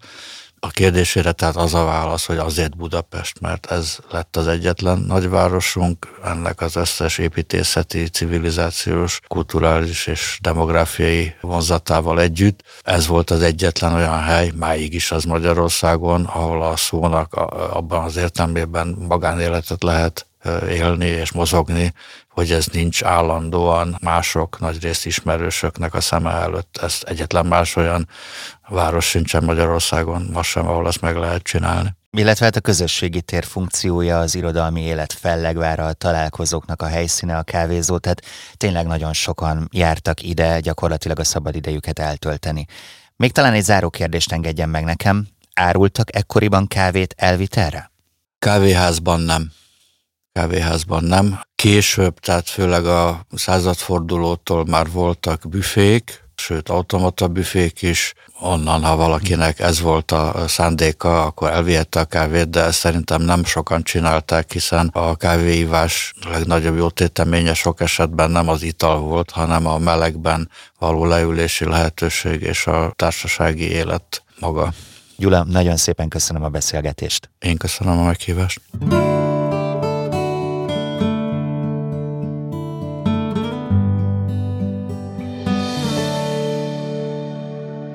a 0.60 0.70
kérdésére 0.70 1.32
tehát 1.32 1.56
az 1.56 1.74
a 1.74 1.84
válasz, 1.84 2.26
hogy 2.26 2.38
azért 2.38 2.78
Budapest, 2.78 3.40
mert 3.40 3.66
ez 3.72 3.98
lett 4.12 4.36
az 4.36 4.48
egyetlen 4.48 4.98
nagyvárosunk, 4.98 6.08
ennek 6.24 6.62
az 6.62 6.76
összes 6.76 7.18
építészeti, 7.18 8.08
civilizációs, 8.08 9.20
kulturális 9.28 10.08
és 10.08 10.38
demográfiai 10.42 11.36
vonzatával 11.42 12.22
együtt. 12.22 12.64
Ez 12.82 13.08
volt 13.08 13.30
az 13.30 13.42
egyetlen 13.42 13.94
olyan 13.94 14.24
hely, 14.24 14.52
máig 14.56 14.94
is 14.94 15.12
az 15.12 15.24
Magyarországon, 15.24 16.26
ahol 16.26 16.64
a 16.64 16.76
szónak 16.76 17.34
abban 17.72 18.04
az 18.04 18.16
értelmében 18.16 18.88
magánéletet 19.08 19.84
lehet 19.84 20.28
élni 20.70 21.06
és 21.06 21.32
mozogni, 21.32 21.94
hogy 22.40 22.52
ez 22.52 22.66
nincs 22.72 23.04
állandóan 23.04 23.98
mások, 24.02 24.60
nagyrészt 24.60 25.06
ismerősöknek 25.06 25.94
a 25.94 26.02
szeme 26.02 26.32
előtt. 26.32 26.80
Ez 26.82 26.98
egyetlen 27.02 27.46
más 27.46 27.76
olyan 27.76 28.08
város 28.68 29.06
sincsen 29.06 29.44
Magyarországon, 29.44 30.30
ma 30.34 30.44
sem, 30.44 30.68
ahol 30.68 30.86
azt 30.86 31.02
meg 31.02 31.16
lehet 31.16 31.44
csinálni. 31.44 31.96
Illetve 32.18 32.46
hát 32.46 32.56
a 32.56 32.62
közösségi 32.62 33.22
tér 33.22 33.44
funkciója, 33.44 34.20
az 34.20 34.36
irodalmi 34.36 34.82
élet 34.82 35.14
fellegvára, 35.14 35.86
a 35.86 35.94
találkozóknak 35.94 36.82
a 36.82 36.88
helyszíne, 36.88 37.38
a 37.38 37.44
kávézó, 37.44 37.98
tehát 37.98 38.22
tényleg 38.58 38.88
nagyon 38.88 39.14
sokan 39.14 39.68
jártak 39.72 40.24
ide 40.24 40.60
gyakorlatilag 40.60 41.20
a 41.20 41.24
szabad 41.24 41.56
idejüket 41.56 42.00
eltölteni. 42.00 42.66
Még 43.16 43.32
talán 43.32 43.54
egy 43.54 43.64
záró 43.64 43.90
kérdést 43.90 44.32
engedjen 44.32 44.70
meg 44.70 44.84
nekem. 44.84 45.28
Árultak 45.54 46.16
ekkoriban 46.16 46.68
kávét 46.68 47.14
elvitelre? 47.18 47.92
Kávéházban 48.40 49.20
nem 49.20 49.52
kávéházban 50.40 51.04
nem. 51.04 51.40
Később, 51.60 52.20
tehát 52.20 52.50
főleg 52.50 52.86
a 52.86 53.26
századfordulótól 53.36 54.66
már 54.66 54.92
voltak 54.92 55.50
büfék, 55.50 56.24
sőt 56.36 56.70
automata 56.70 57.28
büfék 57.28 57.82
is, 57.82 58.14
onnan, 58.40 58.84
ha 58.84 58.96
valakinek 58.96 59.60
ez 59.60 59.82
volt 59.82 60.12
a 60.12 60.48
szándéka, 60.48 61.24
akkor 61.24 61.50
elvihette 61.50 62.00
a 62.00 62.06
kávét, 62.06 62.50
de 62.50 62.64
ezt 62.64 62.80
szerintem 62.80 63.22
nem 63.22 63.44
sokan 63.44 63.84
csinálták, 63.84 64.52
hiszen 64.52 64.88
a 64.94 65.16
kávéívás 65.16 66.14
legnagyobb 66.32 66.78
jótéteménye 66.78 67.54
sok 67.54 67.82
esetben 67.82 68.32
nem 68.32 68.50
az 68.50 68.64
ital 68.64 69.00
volt, 69.00 69.32
hanem 69.32 69.66
a 69.66 69.78
melegben 69.78 70.50
való 70.78 71.06
leülési 71.06 71.66
lehetőség 71.66 72.42
és 72.42 72.68
a 72.68 72.94
társasági 72.96 73.72
élet 73.72 74.24
maga. 74.40 74.74
Gyula, 75.18 75.44
nagyon 75.44 75.78
szépen 75.78 76.08
köszönöm 76.08 76.44
a 76.44 76.50
beszélgetést. 76.50 77.30
Én 77.40 77.58
köszönöm 77.58 78.00
a 78.00 78.04
meghívást. 78.04 78.62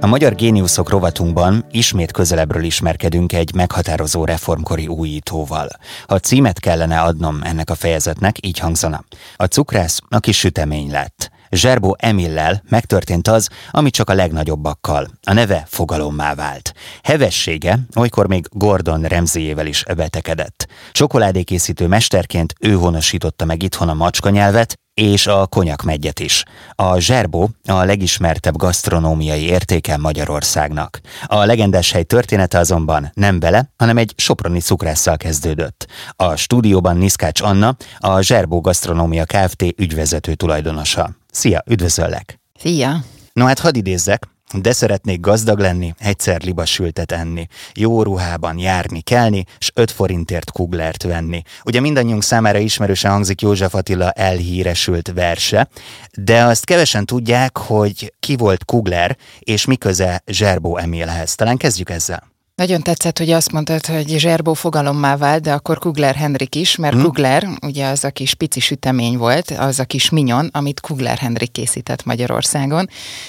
A 0.04 0.06
Magyar 0.06 0.34
Géniuszok 0.34 0.88
rovatunkban 0.88 1.64
ismét 1.70 2.12
közelebbről 2.12 2.64
ismerkedünk 2.64 3.32
egy 3.32 3.54
meghatározó 3.54 4.24
reformkori 4.24 4.86
újítóval. 4.86 5.68
Ha 6.06 6.18
címet 6.18 6.60
kellene 6.60 7.00
adnom 7.00 7.40
ennek 7.42 7.70
a 7.70 7.74
fejezetnek, 7.74 8.46
így 8.46 8.58
hangzana. 8.58 9.04
A 9.36 9.44
cukrász, 9.44 10.00
aki 10.08 10.32
sütemény 10.32 10.90
lett. 10.90 11.30
Zserbó 11.54 11.96
Emillel 11.98 12.62
megtörtént 12.68 13.28
az, 13.28 13.48
ami 13.70 13.90
csak 13.90 14.10
a 14.10 14.14
legnagyobbakkal. 14.14 15.08
A 15.22 15.32
neve 15.32 15.64
fogalommá 15.68 16.34
vált. 16.34 16.72
Hevessége 17.02 17.78
olykor 17.96 18.28
még 18.28 18.46
Gordon 18.50 19.02
Remzéjével 19.02 19.66
is 19.66 19.84
betekedett. 19.96 20.66
Csokoládékészítő 20.92 21.86
mesterként 21.86 22.54
ő 22.60 22.72
honosította 22.72 23.44
meg 23.44 23.62
itthon 23.62 23.88
a 23.88 23.94
macska 23.94 24.30
nyelvet, 24.30 24.78
és 24.94 25.26
a 25.26 25.46
konyakmegyet 25.46 26.20
is. 26.20 26.44
A 26.74 26.98
zserbó 26.98 27.50
a 27.68 27.84
legismertebb 27.84 28.56
gasztronómiai 28.56 29.42
értéke 29.42 29.96
Magyarországnak. 29.96 31.00
A 31.26 31.44
legendás 31.44 31.92
hely 31.92 32.02
története 32.02 32.58
azonban 32.58 33.10
nem 33.14 33.40
vele, 33.40 33.72
hanem 33.76 33.98
egy 33.98 34.12
soproni 34.16 34.60
cukrásszal 34.60 35.16
kezdődött. 35.16 35.86
A 36.16 36.36
stúdióban 36.36 36.96
Niszkács 36.96 37.40
Anna, 37.40 37.76
a 37.98 38.20
Zserbó 38.20 38.60
Gasztronómia 38.60 39.24
Kft. 39.24 39.62
ügyvezető 39.76 40.34
tulajdonosa. 40.34 41.10
Szia, 41.34 41.62
üdvözöllek! 41.66 42.40
Szia! 42.58 43.04
No 43.32 43.44
hát 43.44 43.58
hadd 43.58 43.76
idézzek, 43.76 44.28
de 44.52 44.72
szeretnék 44.72 45.20
gazdag 45.20 45.58
lenni, 45.58 45.94
egyszer 45.98 46.42
libasültet 46.42 47.12
enni, 47.12 47.46
jó 47.74 48.02
ruhában 48.02 48.58
járni, 48.58 49.00
kelni, 49.00 49.44
s 49.58 49.70
5 49.74 49.90
forintért 49.90 50.50
kuglert 50.50 51.02
venni. 51.02 51.42
Ugye 51.64 51.80
mindannyiunk 51.80 52.22
számára 52.22 52.58
ismerősen 52.58 53.10
hangzik 53.10 53.40
József 53.40 53.74
Attila 53.74 54.10
elhíresült 54.10 55.12
verse, 55.14 55.68
de 56.12 56.42
azt 56.42 56.64
kevesen 56.64 57.06
tudják, 57.06 57.58
hogy 57.58 58.14
ki 58.20 58.36
volt 58.36 58.64
Kugler, 58.64 59.16
és 59.38 59.64
mi 59.64 59.76
köze 59.76 60.22
Zserbó 60.26 60.76
Emilhez. 60.76 61.34
Talán 61.34 61.56
kezdjük 61.56 61.90
ezzel. 61.90 62.33
Nagyon 62.56 62.82
tetszett, 62.82 63.18
hogy 63.18 63.30
azt 63.30 63.52
mondtad, 63.52 63.86
hogy 63.86 64.18
zserbó 64.18 64.52
fogalommá 64.52 65.16
vált, 65.16 65.42
de 65.42 65.52
akkor 65.52 65.78
Kugler 65.78 66.14
Henrik 66.14 66.54
is, 66.54 66.76
mert 66.76 66.94
hmm. 66.94 67.02
Kugler 67.02 67.48
ugye 67.62 67.86
az 67.86 68.04
a 68.04 68.10
kis 68.10 68.34
pici 68.34 68.60
sütemény 68.60 69.16
volt, 69.16 69.50
az 69.50 69.78
a 69.78 69.84
kis 69.84 70.10
minyon, 70.10 70.48
amit 70.52 70.80
Kugler 70.80 71.18
Henrik 71.18 71.50
készített 71.50 72.04
Magyarországon, 72.04 72.88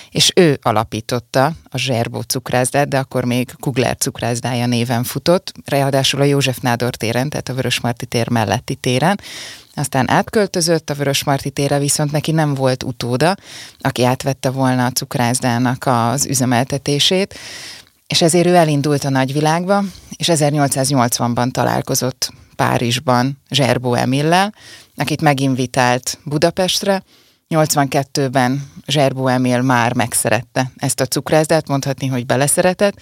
és 0.09 0.31
ő 0.35 0.59
alapította 0.61 1.51
a 1.69 1.77
zserbó 1.77 2.21
cukrászdát, 2.21 2.87
de 2.87 2.97
akkor 2.97 3.25
még 3.25 3.51
Kugler 3.59 3.97
cukrászdája 3.97 4.65
néven 4.65 5.03
futott, 5.03 5.51
ráadásul 5.65 6.21
a 6.21 6.23
József 6.23 6.57
Nádor 6.59 6.95
téren, 6.95 7.29
tehát 7.29 7.49
a 7.49 7.53
Vörösmarty 7.53 8.05
tér 8.05 8.29
melletti 8.29 8.75
téren, 8.75 9.19
aztán 9.73 10.09
átköltözött 10.09 10.89
a 10.89 10.93
Vörösmarty 10.93 11.49
térre, 11.49 11.79
viszont 11.79 12.11
neki 12.11 12.31
nem 12.31 12.53
volt 12.53 12.83
utóda, 12.83 13.35
aki 13.79 14.03
átvette 14.03 14.49
volna 14.49 14.85
a 14.85 14.91
cukrászdának 14.91 15.83
az 15.85 16.25
üzemeltetését, 16.25 17.35
és 18.07 18.21
ezért 18.21 18.47
ő 18.47 18.55
elindult 18.55 19.03
a 19.03 19.09
nagyvilágba, 19.09 19.83
és 20.15 20.27
1880-ban 20.31 21.51
találkozott 21.51 22.33
Párizsban 22.55 23.41
Zserbó 23.49 23.93
Emillel, 23.93 24.53
akit 24.95 25.21
meginvitált 25.21 26.19
Budapestre, 26.23 27.03
82-ben 27.49 28.71
Zserbó 28.87 29.27
Emil 29.27 29.61
már 29.61 29.93
megszerette 29.93 30.71
ezt 30.75 30.99
a 30.99 31.05
cukrászdát, 31.05 31.67
mondhatni, 31.67 32.07
hogy 32.07 32.25
beleszeretett, 32.25 33.01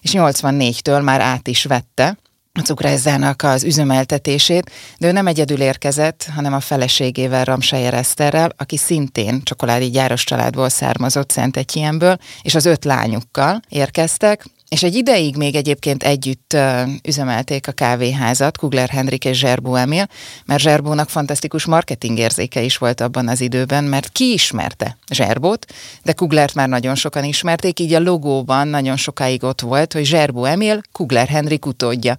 és 0.00 0.10
84-től 0.14 1.02
már 1.02 1.20
át 1.20 1.48
is 1.48 1.64
vette 1.64 2.18
a 2.58 2.62
cukrászdának 2.62 3.42
az 3.42 3.64
üzemeltetését, 3.64 4.70
de 4.98 5.06
ő 5.06 5.12
nem 5.12 5.26
egyedül 5.26 5.60
érkezett, 5.60 6.26
hanem 6.34 6.52
a 6.52 6.60
feleségével, 6.60 7.44
Ramsajer 7.44 7.94
Eszterrel, 7.94 8.52
aki 8.56 8.76
szintén 8.76 9.42
csokoládi 9.42 9.90
gyáros 9.90 10.24
családból 10.24 10.68
származott 10.68 11.30
Szentegyénből, 11.30 12.16
és 12.42 12.54
az 12.54 12.64
öt 12.64 12.84
lányukkal 12.84 13.60
érkeztek, 13.68 14.44
és 14.68 14.82
egy 14.82 14.94
ideig 14.94 15.36
még 15.36 15.54
egyébként 15.54 16.02
együtt 16.02 16.56
üzemelték 17.02 17.68
a 17.68 17.72
kávéházat, 17.72 18.58
Kugler 18.58 18.88
Henrik 18.88 19.24
és 19.24 19.38
Zserbó 19.38 19.74
Emil, 19.74 20.08
mert 20.44 20.60
Zserbónak 20.60 21.08
fantasztikus 21.08 21.64
marketingérzéke 21.64 22.62
is 22.62 22.76
volt 22.76 23.00
abban 23.00 23.28
az 23.28 23.40
időben, 23.40 23.84
mert 23.84 24.08
ki 24.08 24.32
ismerte 24.32 24.96
Zserbót, 25.10 25.66
de 26.02 26.12
Kuglert 26.12 26.54
már 26.54 26.68
nagyon 26.68 26.94
sokan 26.94 27.24
ismerték, 27.24 27.80
így 27.80 27.92
a 27.92 28.00
logóban 28.00 28.68
nagyon 28.68 28.96
sokáig 28.96 29.42
ott 29.42 29.60
volt, 29.60 29.92
hogy 29.92 30.04
Zserbó 30.04 30.44
Emil, 30.44 30.80
Kugler 30.92 31.28
Henrik 31.28 31.66
utódja. 31.66 32.14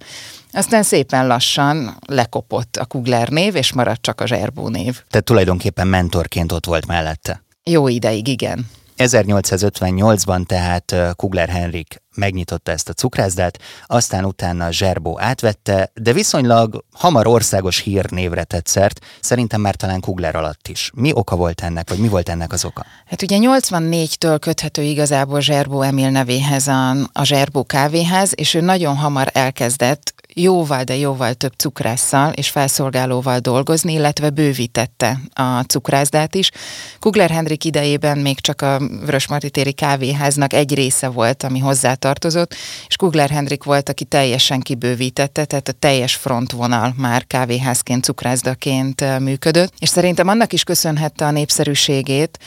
Aztán 0.52 0.82
szépen 0.82 1.26
lassan 1.26 1.96
lekopott 2.06 2.76
a 2.76 2.84
Kugler 2.84 3.28
név, 3.28 3.56
és 3.56 3.72
maradt 3.72 4.02
csak 4.02 4.20
a 4.20 4.26
Zserbó 4.26 4.68
név. 4.68 5.02
Tehát 5.10 5.26
tulajdonképpen 5.26 5.86
mentorként 5.86 6.52
ott 6.52 6.66
volt 6.66 6.86
mellette. 6.86 7.42
Jó 7.64 7.88
ideig, 7.88 8.28
igen. 8.28 8.70
1858-ban 8.98 10.46
tehát 10.46 10.94
Kugler 11.16 11.48
Henrik 11.48 12.02
megnyitotta 12.16 12.72
ezt 12.72 12.88
a 12.88 12.92
cukrászdát, 12.92 13.58
aztán 13.86 14.24
utána 14.24 14.72
Zserbó 14.72 15.20
átvette, 15.20 15.90
de 15.94 16.12
viszonylag 16.12 16.84
hamar 16.92 17.26
országos 17.26 17.78
hírnévre 17.78 18.44
tett 18.44 18.66
szert, 18.66 19.00
szerintem 19.20 19.60
már 19.60 19.74
talán 19.74 20.00
Kugler 20.00 20.34
alatt 20.36 20.68
is. 20.68 20.90
Mi 20.94 21.12
oka 21.14 21.36
volt 21.36 21.60
ennek, 21.60 21.88
vagy 21.88 21.98
mi 21.98 22.08
volt 22.08 22.28
ennek 22.28 22.52
az 22.52 22.64
oka? 22.64 22.86
Hát 23.06 23.22
ugye 23.22 23.38
84-től 23.40 24.36
köthető 24.40 24.82
igazából 24.82 25.40
Zserbó 25.40 25.82
Emil 25.82 26.10
nevéhez 26.10 26.66
a, 26.66 26.90
a 27.12 27.24
Zserbó 27.24 27.64
kávéház, 27.64 28.32
és 28.34 28.54
ő 28.54 28.60
nagyon 28.60 28.96
hamar 28.96 29.30
elkezdett 29.32 30.14
jóval, 30.34 30.82
de 30.82 30.96
jóval 30.96 31.34
több 31.34 31.52
cukrásszal 31.56 32.32
és 32.32 32.48
felszolgálóval 32.48 33.38
dolgozni, 33.38 33.92
illetve 33.92 34.30
bővítette 34.30 35.20
a 35.32 35.60
cukrászdát 35.60 36.34
is. 36.34 36.50
Kugler 37.00 37.30
Hendrik 37.30 37.64
idejében 37.64 38.18
még 38.18 38.40
csak 38.40 38.62
a 38.62 38.78
Vörösmarty 38.78 39.72
kávéháznak 39.74 40.52
egy 40.52 40.74
része 40.74 41.08
volt, 41.08 41.42
ami 41.42 41.58
hozzátartozott, 42.06 42.54
és 42.86 42.96
Kugler 42.96 43.30
Hendrik 43.30 43.64
volt, 43.64 43.88
aki 43.88 44.04
teljesen 44.04 44.60
kibővítette, 44.60 45.44
tehát 45.44 45.68
a 45.68 45.72
teljes 45.72 46.14
frontvonal 46.14 46.94
már 46.96 47.26
kávéházként, 47.26 48.04
cukrászdaként 48.04 49.18
működött, 49.18 49.72
és 49.78 49.88
szerintem 49.88 50.28
annak 50.28 50.52
is 50.52 50.64
köszönhette 50.64 51.24
a 51.24 51.30
népszerűségét, 51.30 52.38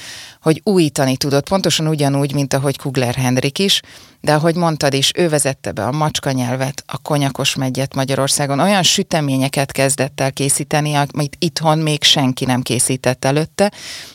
hogy 0.41 0.61
újítani 0.63 1.17
tudott, 1.17 1.49
pontosan 1.49 1.87
ugyanúgy, 1.87 2.33
mint 2.33 2.53
ahogy 2.53 2.77
Kugler 2.77 3.15
Henrik 3.15 3.59
is, 3.59 3.81
de 4.21 4.33
ahogy 4.33 4.55
mondtad 4.55 4.93
is, 4.93 5.11
ő 5.15 5.29
vezette 5.29 5.71
be 5.71 5.85
a 5.85 5.91
macska 5.91 6.31
nyelvet, 6.31 6.83
a 6.85 6.97
konyakos 6.97 7.55
megyet 7.55 7.95
Magyarországon, 7.95 8.59
olyan 8.59 8.83
süteményeket 8.83 9.71
kezdett 9.71 10.21
el 10.21 10.31
készíteni, 10.31 10.93
amit 10.93 11.35
itthon 11.39 11.77
még 11.77 12.03
senki 12.03 12.45
nem 12.45 12.61
készített 12.61 13.25
előtte, 13.25 13.71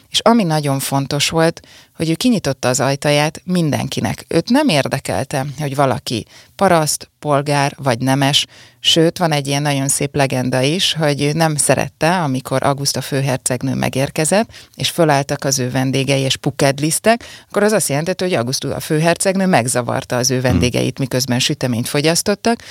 és 0.08 0.20
ami 0.20 0.42
nagyon 0.42 0.78
fontos 0.78 1.28
volt, 1.28 1.60
hogy 1.96 2.10
ő 2.10 2.14
kinyitotta 2.14 2.68
az 2.68 2.80
ajtaját 2.80 3.42
mindenkinek. 3.44 4.24
Őt 4.28 4.50
nem 4.50 4.68
érdekelte, 4.68 5.46
hogy 5.58 5.74
valaki 5.74 6.26
paraszt, 6.56 7.10
polgár 7.24 7.74
vagy 7.82 7.98
nemes, 7.98 8.46
sőt, 8.80 9.18
van 9.18 9.32
egy 9.32 9.46
ilyen 9.46 9.62
nagyon 9.62 9.88
szép 9.88 10.14
legenda 10.14 10.60
is, 10.60 10.94
hogy 10.94 11.30
nem 11.34 11.56
szerette, 11.56 12.22
amikor 12.22 12.62
Augusta 12.62 13.00
főhercegnő 13.00 13.74
megérkezett, 13.74 14.50
és 14.74 14.90
fölálltak 14.90 15.44
az 15.44 15.58
ő 15.58 15.70
vendégei, 15.70 16.20
és 16.20 16.36
pukedlisztek, 16.36 17.24
akkor 17.48 17.62
az 17.62 17.72
azt 17.72 17.88
jelentette, 17.88 18.24
hogy 18.24 18.34
Augusta 18.34 18.80
főhercegnő 18.80 19.46
megzavarta 19.46 20.16
az 20.16 20.30
ő 20.30 20.40
vendégeit, 20.40 20.98
miközben 20.98 21.38
süteményt 21.38 21.88
fogyasztottak, 21.88 22.62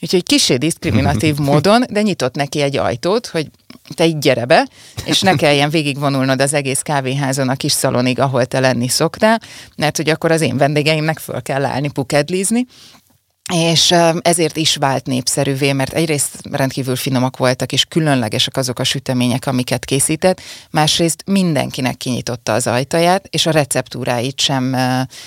Úgyhogy 0.00 0.22
kisé 0.22 0.56
diszkriminatív 0.56 1.36
módon, 1.48 1.84
de 1.90 2.02
nyitott 2.02 2.34
neki 2.34 2.60
egy 2.60 2.76
ajtót, 2.76 3.26
hogy 3.26 3.50
te 3.94 4.06
így 4.06 4.18
gyere 4.18 4.44
be, 4.44 4.68
és 5.04 5.20
ne 5.20 5.34
kelljen 5.34 5.70
végigvonulnod 5.70 6.40
az 6.40 6.54
egész 6.54 6.80
kávéházon 6.80 7.48
a 7.48 7.54
kis 7.54 7.72
szalonig, 7.72 8.18
ahol 8.20 8.44
te 8.44 8.60
lenni 8.60 8.88
szoktál, 8.88 9.40
mert 9.76 9.96
hogy 9.96 10.08
akkor 10.08 10.30
az 10.30 10.40
én 10.40 10.56
vendégeimnek 10.56 11.18
föl 11.18 11.42
kell 11.42 11.64
állni 11.64 11.90
pukedlizni, 11.90 12.66
és 13.52 13.94
ezért 14.20 14.56
is 14.56 14.76
vált 14.76 15.06
népszerűvé, 15.06 15.72
mert 15.72 15.92
egyrészt 15.92 16.38
rendkívül 16.50 16.96
finomak 16.96 17.36
voltak, 17.36 17.72
és 17.72 17.84
különlegesek 17.84 18.56
azok 18.56 18.78
a 18.78 18.84
sütemények, 18.84 19.46
amiket 19.46 19.84
készített, 19.84 20.40
másrészt 20.70 21.22
mindenkinek 21.26 21.96
kinyitotta 21.96 22.52
az 22.52 22.66
ajtaját, 22.66 23.26
és 23.30 23.46
a 23.46 23.50
receptúráit 23.50 24.40
sem 24.40 24.76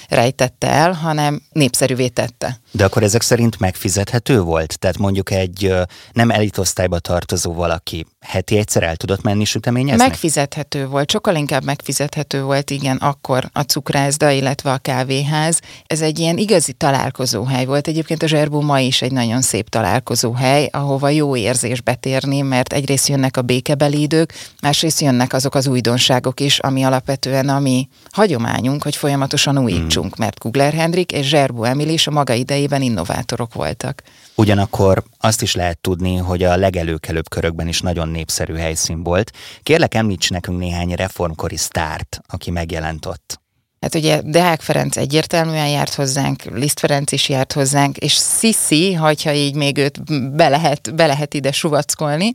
rejtette 0.09 0.67
el, 0.67 0.91
hanem 0.91 1.41
népszerűvé 1.51 2.07
tette. 2.07 2.59
De 2.71 2.85
akkor 2.85 3.03
ezek 3.03 3.21
szerint 3.21 3.59
megfizethető 3.59 4.41
volt? 4.41 4.79
Tehát 4.79 4.97
mondjuk 4.97 5.31
egy 5.31 5.73
nem 6.11 6.29
elitosztályba 6.29 6.99
tartozó 6.99 7.53
valaki 7.53 8.05
heti 8.19 8.57
egyszer 8.57 8.83
el 8.83 8.95
tudott 8.95 9.21
menni 9.21 9.45
süteményezni? 9.45 10.07
Megfizethető 10.07 10.87
volt, 10.87 11.11
sokkal 11.11 11.35
inkább 11.35 11.63
megfizethető 11.63 12.41
volt, 12.41 12.69
igen, 12.69 12.97
akkor 12.97 13.49
a 13.53 13.61
cukrászda, 13.61 14.29
illetve 14.29 14.71
a 14.71 14.77
kávéház. 14.77 15.59
Ez 15.85 16.01
egy 16.01 16.19
ilyen 16.19 16.37
igazi 16.37 16.73
találkozóhely 16.73 17.65
volt. 17.65 17.87
Egyébként 17.87 18.05
a 18.15 18.27
Zserbó 18.27 18.61
ma 18.61 18.79
is 18.79 19.01
egy 19.01 19.11
nagyon 19.11 19.41
szép 19.41 19.69
találkozóhely, 19.69 20.69
ahova 20.71 21.09
jó 21.09 21.35
érzés 21.35 21.81
betérni, 21.81 22.41
mert 22.41 22.73
egyrészt 22.73 23.07
jönnek 23.07 23.37
a 23.37 23.41
békebeli 23.41 24.01
idők, 24.01 24.33
másrészt 24.61 25.01
jönnek 25.01 25.33
azok 25.33 25.55
az 25.55 25.67
újdonságok 25.67 26.39
is, 26.39 26.59
ami 26.59 26.83
alapvetően 26.83 27.49
a 27.49 27.59
mi 27.59 27.87
hagyományunk, 28.11 28.83
hogy 28.83 28.95
folyamatosan 28.95 29.57
újítsunk, 29.57 30.15
hmm. 30.15 30.25
mert 30.25 30.39
Kugler 30.39 30.73
Hendrik 30.73 31.11
és 31.11 31.27
Zserbó 31.27 31.63
Emil 31.63 31.89
is 31.89 32.07
a 32.07 32.11
maga 32.11 32.33
idejében 32.33 32.81
innovátorok 32.81 33.53
voltak. 33.53 34.03
Ugyanakkor 34.35 35.03
azt 35.17 35.41
is 35.41 35.55
lehet 35.55 35.79
tudni, 35.79 36.15
hogy 36.15 36.43
a 36.43 36.57
legelőkelőbb 36.57 37.29
körökben 37.29 37.67
is 37.67 37.81
nagyon 37.81 38.09
népszerű 38.09 38.53
helyszín 38.53 39.03
volt. 39.03 39.31
Kérlek, 39.63 39.93
említs 39.93 40.29
nekünk 40.29 40.59
néhány 40.59 40.93
reformkori 40.93 41.57
sztárt, 41.57 42.19
aki 42.27 42.51
megjelent 42.51 43.05
ott. 43.05 43.45
Hát 43.81 43.95
ugye 43.95 44.21
Deák 44.23 44.61
Ferenc 44.61 44.97
egyértelműen 44.97 45.67
járt 45.67 45.93
hozzánk, 45.93 46.43
Liszt 46.43 46.79
Ferenc 46.79 47.11
is 47.11 47.29
járt 47.29 47.53
hozzánk, 47.53 47.97
és 47.97 48.13
Sissi, 48.39 48.93
hogyha 48.93 49.33
így 49.33 49.55
még 49.55 49.77
őt 49.77 50.03
be 50.35 50.49
lehet, 50.49 50.95
be 50.95 51.05
lehet 51.05 51.33
ide 51.33 51.51
suvackolni. 51.51 52.31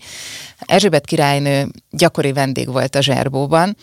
Erzsébet 0.59 1.07
királynő 1.07 1.69
gyakori 1.91 2.33
vendég 2.33 2.69
volt 2.69 2.95
a 2.95 3.01
Zserbóban, 3.01 3.77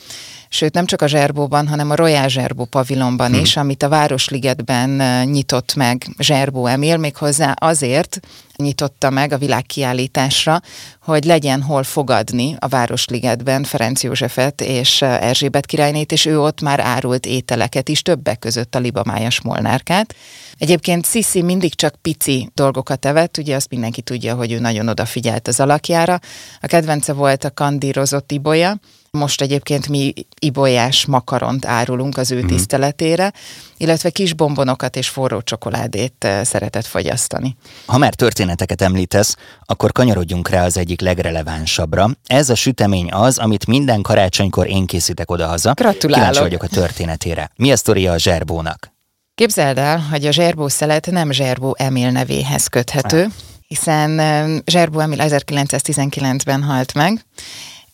sőt 0.49 0.73
nem 0.73 0.85
csak 0.85 1.01
a 1.01 1.07
Zserbóban, 1.07 1.67
hanem 1.67 1.89
a 1.89 1.95
Royal 1.95 2.27
Zserbó 2.27 2.65
pavilonban 2.65 3.31
hmm. 3.31 3.39
is, 3.39 3.57
amit 3.57 3.83
a 3.83 3.89
Városligetben 3.89 4.89
nyitott 5.29 5.75
meg 5.75 6.07
Zserbó 6.17 6.65
Emil, 6.65 6.97
méghozzá 6.97 7.51
azért 7.51 8.19
nyitotta 8.55 9.09
meg 9.09 9.31
a 9.31 9.37
világkiállításra, 9.37 10.61
hogy 11.01 11.23
legyen 11.23 11.61
hol 11.61 11.83
fogadni 11.83 12.55
a 12.59 12.67
Városligetben 12.67 13.63
Ferenc 13.63 14.03
Józsefet 14.03 14.61
és 14.61 15.01
Erzsébet 15.01 15.65
királynét, 15.65 16.11
és 16.11 16.25
ő 16.25 16.39
ott 16.39 16.61
már 16.61 16.79
árult 16.79 17.25
ételeket 17.25 17.89
is, 17.89 18.01
többek 18.01 18.39
között 18.39 18.75
a 18.75 18.79
libamájas 18.79 19.41
molnárkát. 19.41 20.15
Egyébként 20.57 21.05
Sisi 21.05 21.41
mindig 21.41 21.75
csak 21.75 21.95
pici 22.01 22.49
dolgokat 22.53 23.05
evett, 23.05 23.37
ugye 23.37 23.55
azt 23.55 23.69
mindenki 23.69 24.01
tudja, 24.01 24.35
hogy 24.35 24.51
ő 24.51 24.59
nagyon 24.59 24.87
odafigyelt 24.87 25.47
az 25.47 25.59
alakjára. 25.59 26.19
A 26.61 26.67
kedvence 26.67 27.13
volt 27.13 27.43
a 27.43 27.51
kandírozott 27.51 28.31
ibolya, 28.31 28.79
most 29.11 29.41
egyébként 29.41 29.87
mi 29.87 30.13
ibolyás 30.39 31.05
makaront 31.05 31.65
árulunk 31.65 32.17
az 32.17 32.31
ő 32.31 32.43
mm. 32.43 32.47
tiszteletére, 32.47 33.33
illetve 33.77 34.09
kis 34.09 34.33
bombonokat 34.33 34.95
és 34.95 35.09
forró 35.09 35.41
csokoládét 35.41 36.13
eh, 36.19 36.43
szeretett 36.43 36.85
fogyasztani. 36.85 37.55
Ha 37.85 37.97
már 37.97 38.13
történeteket 38.13 38.81
említesz, 38.81 39.35
akkor 39.65 39.91
kanyarodjunk 39.91 40.49
rá 40.49 40.65
az 40.65 40.77
egyik 40.77 41.01
legrelevánsabbra. 41.01 42.09
Ez 42.25 42.49
a 42.49 42.55
sütemény 42.55 43.11
az, 43.11 43.37
amit 43.37 43.67
minden 43.67 44.01
karácsonykor 44.01 44.67
én 44.67 44.85
készítek 44.85 45.31
odahaza. 45.31 45.73
Gratulálok! 45.73 46.27
Kíváncsi 46.27 46.39
vagyok 46.39 46.63
a 46.63 46.67
történetére. 46.67 47.51
Mi 47.55 47.71
a 47.71 47.77
sztoria 47.77 48.11
a 48.11 48.17
zserbónak? 48.17 48.91
Képzeld 49.35 49.77
el, 49.77 49.99
hogy 49.99 50.25
a 50.25 50.31
zserbó 50.31 50.67
szelet 50.67 51.11
nem 51.11 51.31
zserbó 51.31 51.75
Emil 51.77 52.11
nevéhez 52.11 52.67
köthető, 52.67 53.27
hiszen 53.67 54.19
eh, 54.19 54.57
zserbó 54.65 54.99
Emil 54.99 55.19
1919-ben 55.21 56.63
halt 56.63 56.93
meg, 56.93 57.25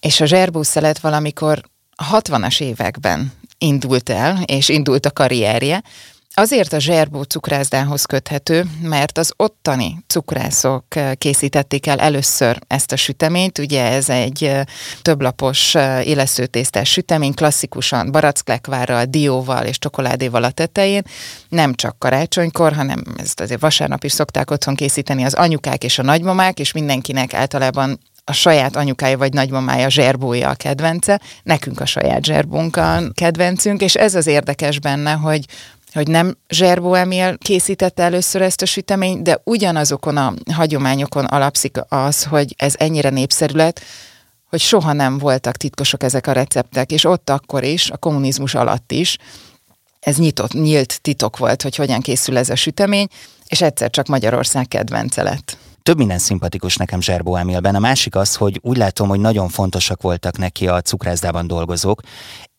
és 0.06 0.22
a 0.22 0.26
zserbúszelet 0.26 1.00
valamikor 1.00 1.62
a 1.96 2.20
60-as 2.22 2.62
években 2.62 3.34
indult 3.58 4.10
el, 4.10 4.42
és 4.46 4.70
indult 4.70 5.06
a 5.06 5.12
karrierje, 5.12 5.84
Azért 6.38 6.74
a 6.74 6.80
zserbó 6.80 7.22
cukrászdához 7.22 8.06
köthető, 8.06 8.66
mert 8.82 9.18
az 9.18 9.34
ottani 9.36 10.04
cukrászok 10.08 10.96
eh, 10.96 11.12
készítették 11.14 11.88
el 11.88 12.00
először 12.00 12.60
ezt 12.68 12.92
a 12.92 12.96
süteményt. 12.96 13.58
Ugye 13.58 13.84
ez 13.84 14.10
egy 14.10 14.44
eh, 14.44 14.64
többlapos 15.02 15.76
eh, 15.76 16.08
éleszőtésztás 16.08 16.90
sütemény, 16.90 17.34
klasszikusan 17.34 18.12
baracklekvárral, 18.12 19.06
dióval 19.06 19.66
és 19.66 19.80
csokoládéval 19.80 20.44
a 20.44 20.52
tetején. 20.52 21.04
Nem 21.50 21.74
csak 21.74 22.00
karácsonykor, 22.00 22.74
hanem 22.74 23.04
ezt 23.18 23.40
azért 23.40 23.62
vasárnap 23.62 24.04
is 24.04 24.12
szokták 24.12 24.52
otthon 24.52 24.76
készíteni 24.76 25.24
az 25.24 25.34
anyukák 25.34 25.84
és 25.84 26.00
a 26.00 26.04
nagymamák, 26.04 26.60
és 26.60 26.72
mindenkinek 26.72 27.34
általában 27.34 28.00
a 28.28 28.34
saját 28.34 28.76
anyukája 28.76 29.18
vagy 29.18 29.34
nagymamája 29.34 29.90
zserbója 29.90 30.50
a 30.50 30.54
kedvence, 30.54 31.22
nekünk 31.44 31.80
a 31.80 31.86
saját 31.86 32.26
zserbónk 32.26 32.76
a 32.76 33.02
kedvencünk, 33.14 33.82
és 33.82 33.96
ez 33.96 34.16
az 34.16 34.28
érdekes 34.28 34.80
benne, 34.80 35.12
hogy 35.12 35.46
hogy 35.94 36.08
nem 36.08 36.38
Zserbó 36.50 36.94
Emil 36.94 37.38
készítette 37.38 38.04
először 38.04 38.42
ezt 38.42 38.62
a 38.62 38.66
süteményt, 38.66 39.24
de 39.24 39.42
ugyanazokon 39.44 40.18
a 40.18 40.34
hagyományokon 40.52 41.26
alapszik 41.26 41.78
az, 41.88 42.24
hogy 42.24 42.54
ez 42.58 42.74
ennyire 42.78 43.10
népszerű 43.10 43.54
lett, 43.54 43.82
hogy 44.50 44.60
soha 44.60 44.94
nem 44.94 45.18
voltak 45.18 45.56
titkosok 45.56 46.04
ezek 46.04 46.28
a 46.28 46.32
receptek, 46.32 46.92
és 46.92 47.06
ott 47.06 47.30
akkor 47.30 47.64
is, 47.64 47.90
a 47.90 47.98
kommunizmus 47.98 48.56
alatt 48.56 48.92
is, 48.92 49.18
ez 50.00 50.18
nyitott, 50.18 50.54
nyílt 50.54 51.02
titok 51.02 51.38
volt, 51.38 51.62
hogy 51.62 51.76
hogyan 51.76 52.02
készül 52.02 52.38
ez 52.38 52.50
a 52.50 52.56
sütemény, 52.56 53.08
és 53.48 53.62
egyszer 53.62 53.90
csak 53.90 54.08
Magyarország 54.08 54.68
kedvence 54.68 55.24
lett 55.24 55.58
több 55.86 55.98
minden 55.98 56.18
szimpatikus 56.18 56.76
nekem 56.76 57.02
Zserbó 57.02 57.36
Emilben. 57.36 57.76
A 57.76 57.80
másik 57.80 58.16
az, 58.16 58.36
hogy 58.36 58.60
úgy 58.64 58.78
látom, 58.78 59.08
hogy 59.08 59.20
nagyon 59.20 59.50
fontosak 59.50 60.02
voltak 60.02 60.38
neki 60.38 60.68
a 60.68 60.82
cukrászdában 60.82 61.48
dolgozók, 61.48 62.02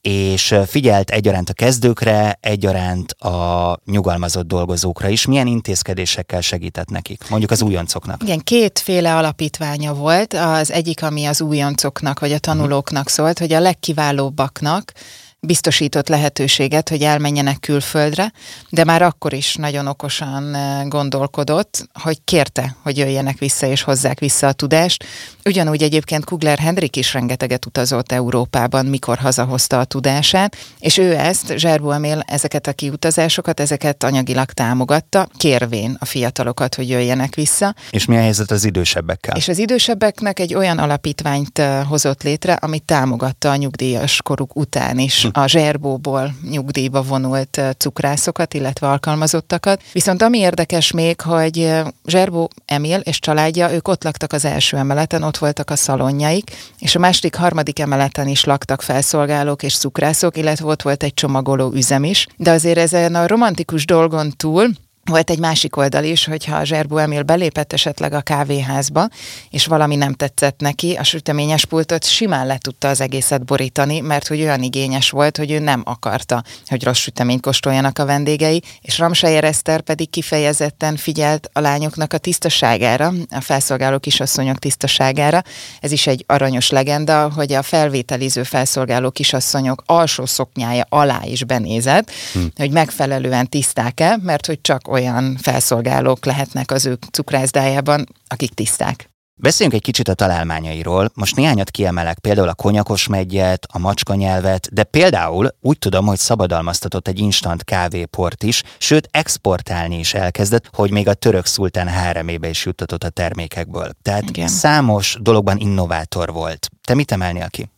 és 0.00 0.54
figyelt 0.66 1.10
egyaránt 1.10 1.48
a 1.50 1.52
kezdőkre, 1.52 2.38
egyaránt 2.40 3.12
a 3.12 3.78
nyugalmazott 3.84 4.46
dolgozókra 4.46 5.08
is. 5.08 5.26
Milyen 5.26 5.46
intézkedésekkel 5.46 6.40
segített 6.40 6.88
nekik, 6.88 7.28
mondjuk 7.28 7.50
az 7.50 7.62
újoncoknak? 7.62 8.22
Igen, 8.22 8.38
kétféle 8.38 9.16
alapítványa 9.16 9.94
volt. 9.94 10.32
Az 10.32 10.70
egyik, 10.70 11.02
ami 11.02 11.24
az 11.24 11.40
újoncoknak 11.40 12.20
vagy 12.20 12.32
a 12.32 12.38
tanulóknak 12.38 13.08
szólt, 13.08 13.38
hogy 13.38 13.52
a 13.52 13.60
legkiválóbbaknak 13.60 14.92
biztosított 15.40 16.08
lehetőséget, 16.08 16.88
hogy 16.88 17.02
elmenjenek 17.02 17.60
külföldre, 17.60 18.32
de 18.70 18.84
már 18.84 19.02
akkor 19.02 19.32
is 19.32 19.54
nagyon 19.54 19.86
okosan 19.86 20.54
eh, 20.54 20.84
gondolkodott, 20.88 21.88
hogy 22.02 22.18
kérte, 22.24 22.76
hogy 22.82 22.98
jöjjenek 22.98 23.38
vissza 23.38 23.66
és 23.66 23.82
hozzák 23.82 24.18
vissza 24.18 24.46
a 24.46 24.52
tudást. 24.52 25.04
Ugyanúgy 25.44 25.82
egyébként 25.82 26.24
Kugler 26.24 26.58
Hendrik 26.58 26.96
is 26.96 27.12
rengeteget 27.12 27.66
utazott 27.66 28.12
Európában, 28.12 28.86
mikor 28.86 29.18
hazahozta 29.18 29.78
a 29.78 29.84
tudását, 29.84 30.56
és 30.78 30.98
ő 30.98 31.16
ezt, 31.16 31.52
Zserbó 31.56 31.90
Emil, 31.90 32.20
ezeket 32.26 32.66
a 32.66 32.72
kiutazásokat, 32.72 33.60
ezeket 33.60 34.02
anyagilag 34.02 34.50
támogatta, 34.50 35.28
kérvén 35.36 35.96
a 36.00 36.04
fiatalokat, 36.04 36.74
hogy 36.74 36.88
jöjjenek 36.88 37.34
vissza. 37.34 37.74
És 37.90 38.04
mi 38.04 38.16
a 38.16 38.20
helyzet 38.20 38.50
az 38.50 38.64
idősebbekkel? 38.64 39.36
És 39.36 39.48
az 39.48 39.58
idősebbeknek 39.58 40.40
egy 40.40 40.54
olyan 40.54 40.78
alapítványt 40.78 41.58
eh, 41.58 41.84
hozott 41.88 42.22
létre, 42.22 42.52
ami 42.52 42.78
támogatta 42.78 43.50
a 43.50 43.56
nyugdíjas 43.56 44.22
koruk 44.22 44.56
után 44.56 44.98
is 44.98 45.25
a 45.32 45.46
zserbóból 45.46 46.34
nyugdíjba 46.50 47.02
vonult 47.02 47.60
cukrászokat, 47.78 48.54
illetve 48.54 48.88
alkalmazottakat. 48.88 49.82
Viszont 49.92 50.22
ami 50.22 50.38
érdekes 50.38 50.90
még, 50.90 51.20
hogy 51.20 51.72
Zserbó 52.06 52.50
Emil 52.66 52.98
és 52.98 53.18
családja, 53.18 53.72
ők 53.72 53.88
ott 53.88 54.04
laktak 54.04 54.32
az 54.32 54.44
első 54.44 54.76
emeleten, 54.76 55.22
ott 55.22 55.36
voltak 55.36 55.70
a 55.70 55.76
szalonjaik, 55.76 56.50
és 56.78 56.94
a 56.94 56.98
második, 56.98 57.34
harmadik 57.34 57.78
emeleten 57.78 58.28
is 58.28 58.44
laktak 58.44 58.82
felszolgálók 58.82 59.62
és 59.62 59.78
cukrászok, 59.78 60.36
illetve 60.36 60.66
ott 60.66 60.82
volt 60.82 61.02
egy 61.02 61.14
csomagoló 61.14 61.72
üzem 61.72 62.04
is. 62.04 62.26
De 62.36 62.50
azért 62.50 62.78
ezen 62.78 63.14
a 63.14 63.26
romantikus 63.26 63.84
dolgon 63.86 64.32
túl 64.36 64.68
volt 65.08 65.30
egy 65.30 65.38
másik 65.38 65.76
oldal 65.76 66.04
is, 66.04 66.24
hogyha 66.24 66.56
a 66.56 66.64
Zserbó 66.64 66.96
Emil 66.96 67.22
belépett 67.22 67.72
esetleg 67.72 68.12
a 68.12 68.20
kávéházba, 68.20 69.08
és 69.50 69.66
valami 69.66 69.96
nem 69.96 70.12
tetszett 70.12 70.60
neki, 70.60 70.94
a 70.94 71.02
süteményes 71.02 71.64
pultot 71.64 72.04
simán 72.04 72.46
le 72.46 72.58
tudta 72.58 72.88
az 72.88 73.00
egészet 73.00 73.44
borítani, 73.44 74.00
mert 74.00 74.26
hogy 74.26 74.40
olyan 74.40 74.62
igényes 74.62 75.10
volt, 75.10 75.36
hogy 75.36 75.50
ő 75.50 75.58
nem 75.58 75.82
akarta, 75.84 76.42
hogy 76.66 76.84
rossz 76.84 76.98
süteményt 76.98 77.40
kóstoljanak 77.40 77.98
a 77.98 78.04
vendégei, 78.04 78.62
és 78.80 78.98
Ramsayer 78.98 79.44
Eszter 79.44 79.80
pedig 79.80 80.10
kifejezetten 80.10 80.96
figyelt 80.96 81.50
a 81.52 81.60
lányoknak 81.60 82.12
a 82.12 82.18
tisztaságára, 82.18 83.12
a 83.30 83.40
felszolgáló 83.40 83.98
kisasszonyok 83.98 84.58
tisztaságára. 84.58 85.42
Ez 85.80 85.92
is 85.92 86.06
egy 86.06 86.24
aranyos 86.26 86.70
legenda, 86.70 87.30
hogy 87.34 87.52
a 87.52 87.62
felvételiző 87.62 88.42
felszolgáló 88.42 89.10
kisasszonyok 89.10 89.82
alsó 89.86 90.26
szoknyája 90.26 90.86
alá 90.88 91.20
is 91.24 91.44
benézett, 91.44 92.10
hm. 92.32 92.40
hogy 92.56 92.70
megfelelően 92.70 93.48
tiszták-e, 93.48 94.18
mert 94.22 94.46
hogy 94.46 94.60
csak 94.60 94.88
olyan 94.96 95.36
felszolgálók 95.36 96.24
lehetnek 96.24 96.70
az 96.70 96.86
ő 96.86 96.98
cukrászdájában, 97.10 98.06
akik 98.26 98.54
tiszták. 98.54 99.10
Beszéljünk 99.38 99.78
egy 99.78 99.84
kicsit 99.84 100.08
a 100.08 100.14
találmányairól. 100.14 101.10
Most 101.14 101.36
néhányat 101.36 101.70
kiemelek, 101.70 102.18
például 102.18 102.48
a 102.48 102.54
konyakos 102.54 103.06
megyet, 103.06 103.66
a 103.72 103.78
macska 103.78 104.14
nyelvet, 104.14 104.68
de 104.72 104.84
például 104.84 105.48
úgy 105.60 105.78
tudom, 105.78 106.06
hogy 106.06 106.18
szabadalmaztatott 106.18 107.08
egy 107.08 107.18
instant 107.18 107.64
kávéport 107.64 108.42
is, 108.42 108.62
sőt 108.78 109.08
exportálni 109.10 109.98
is 109.98 110.14
elkezdett, 110.14 110.70
hogy 110.72 110.90
még 110.90 111.08
a 111.08 111.14
török 111.14 111.46
szultán 111.46 111.88
háremébe 111.88 112.48
is 112.48 112.64
juttatott 112.64 113.04
a 113.04 113.08
termékekből. 113.08 113.90
Tehát 114.02 114.28
Igen. 114.28 114.48
számos 114.48 115.16
dologban 115.20 115.58
innovátor 115.58 116.32
volt. 116.32 116.68
Te 116.86 116.94
mit 116.94 117.12
emelnél 117.12 117.48
ki? 117.48 117.70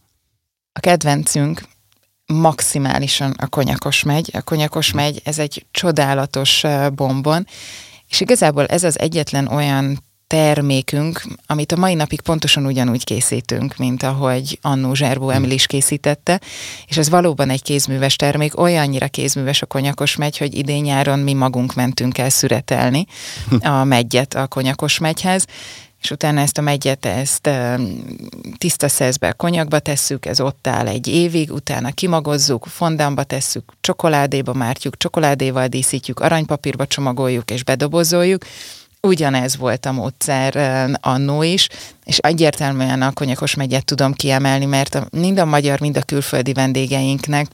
A 0.73 0.81
kedvencünk 0.81 1.63
maximálisan 2.33 3.35
a 3.39 3.47
konyakos 3.47 4.03
megy. 4.03 4.31
A 4.33 4.43
konyakos 4.43 4.93
megy, 4.93 5.21
ez 5.25 5.39
egy 5.39 5.67
csodálatos 5.71 6.63
bombon, 6.95 7.47
és 8.09 8.21
igazából 8.21 8.67
ez 8.67 8.85
az 8.85 8.99
egyetlen 8.99 9.47
olyan 9.47 10.07
termékünk, 10.29 11.23
amit 11.47 11.73
a 11.73 11.77
mai 11.77 11.95
napig 11.95 12.21
pontosan 12.21 12.67
ugyanúgy 12.67 13.05
készítünk, 13.05 13.77
mint 13.77 14.03
ahogy 14.03 14.59
Annó 14.63 14.95
Zserbó 14.95 15.29
hm. 15.29 15.35
Emil 15.35 15.51
is 15.51 15.67
készítette, 15.67 16.41
és 16.87 16.97
ez 16.97 17.09
valóban 17.09 17.51
egy 17.51 17.63
kézműves 17.63 18.17
termék, 18.17 18.61
olyannyira 18.61 19.09
kézműves 19.09 19.63
a 19.63 19.67
konyakos 19.67 20.17
megy, 20.17 20.39
hogy 20.39 20.55
idén 20.55 20.83
nyáron 20.83 21.19
mi 21.19 21.33
magunk 21.33 21.75
mentünk 21.75 22.19
el 22.19 22.31
szüretelni 22.31 23.07
a 23.61 23.85
megyet 23.85 24.35
a 24.35 24.47
konyakos 24.47 24.99
megyhez, 24.99 25.45
és 26.03 26.11
utána 26.11 26.41
ezt 26.41 26.59
a 26.59 26.61
megyet, 26.61 27.07
ezt 27.07 27.51
tiszta 28.59 28.89
szeszbe, 28.89 29.33
konyakba 29.33 29.79
tesszük, 29.79 30.27
ez 30.27 30.41
ott 30.41 30.67
áll 30.67 30.87
egy 30.87 31.07
évig, 31.07 31.53
utána 31.53 31.91
kimagozzuk, 31.91 32.67
fondánba 32.67 33.23
tesszük, 33.23 33.73
csokoládéba 33.81 34.53
mártjuk, 34.53 34.97
csokoládéval 34.97 35.67
díszítjük, 35.67 36.21
aranypapírba 36.21 36.87
csomagoljuk 36.87 37.51
és 37.51 37.65
bedobozoljuk. 37.65 38.45
Ugyanez 39.01 39.57
volt 39.57 39.87
a 39.87 39.93
módszer 39.93 40.57
annó 41.01 41.43
is, 41.43 41.69
és 42.05 42.19
egyértelműen 42.19 43.03
a 43.03 43.13
konyakos 43.13 43.55
megyet 43.55 43.85
tudom 43.85 44.13
kiemelni, 44.13 44.65
mert 44.65 45.11
mind 45.11 45.39
a 45.39 45.45
magyar, 45.45 45.81
mind 45.81 45.97
a 45.97 46.03
külföldi 46.03 46.53
vendégeinknek 46.53 47.47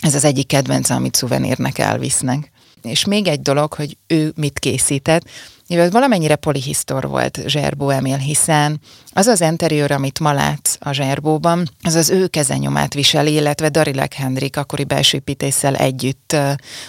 Ez 0.00 0.14
az 0.14 0.24
egyik 0.24 0.46
kedvence, 0.46 0.94
amit 0.94 1.14
szuvenírnek 1.14 1.78
elvisznek. 1.78 2.50
És 2.82 3.04
még 3.04 3.26
egy 3.26 3.40
dolog, 3.40 3.72
hogy 3.72 3.96
ő 4.06 4.32
mit 4.36 4.58
készített, 4.58 5.22
mivel 5.70 5.90
valamennyire 5.90 6.36
polihisztor 6.36 7.08
volt 7.08 7.40
Zserbó 7.46 7.88
Emil, 7.88 8.16
hiszen 8.16 8.80
az 9.12 9.26
az 9.26 9.40
interiőr, 9.40 9.90
amit 9.90 10.20
ma 10.20 10.32
látsz 10.32 10.76
a 10.80 10.92
Zserbóban, 10.92 11.70
az 11.82 11.94
az 11.94 12.10
ő 12.10 12.26
kezenyomát 12.26 12.94
viseli, 12.94 13.32
illetve 13.32 13.68
Darilek 13.68 14.14
Hendrik 14.14 14.56
akkori 14.56 14.84
belsőpítéssel 14.84 15.76
együtt 15.76 16.36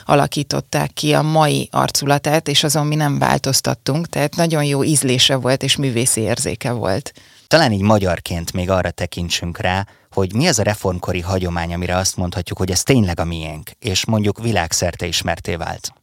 alakították 0.06 0.94
ki 0.94 1.14
a 1.14 1.22
mai 1.22 1.70
arculatát, 1.72 2.48
és 2.48 2.64
azon 2.64 2.88
mi 2.88 2.96
nem 2.96 3.20
változtattunk, 3.20 4.10
tehát 4.10 4.36
nagyon 4.36 4.64
jó 4.64 4.84
ízlése 4.84 5.36
volt, 5.36 5.64
és 5.64 5.76
művészi 5.76 6.22
érzéke 6.22 6.72
volt. 6.72 7.14
Talán 7.48 7.72
így 7.72 7.82
magyarként 7.82 8.54
még 8.54 8.70
arra 8.70 8.92
tekintsünk 8.92 9.58
rá, 9.58 9.86
hogy 10.12 10.34
mi 10.34 10.48
az 10.48 10.60
a 10.60 10.64
reformkori 10.64 11.22
hagyomány, 11.22 11.74
amire 11.74 11.96
azt 11.96 12.18
mondhatjuk, 12.18 12.58
hogy 12.58 12.72
ez 12.72 12.84
tényleg 12.84 13.20
a 13.20 13.26
miénk, 13.26 13.70
és 13.80 14.06
mondjuk 14.06 14.42
világszerte 14.42 15.06
ismerté 15.06 15.56
vált. 15.56 15.94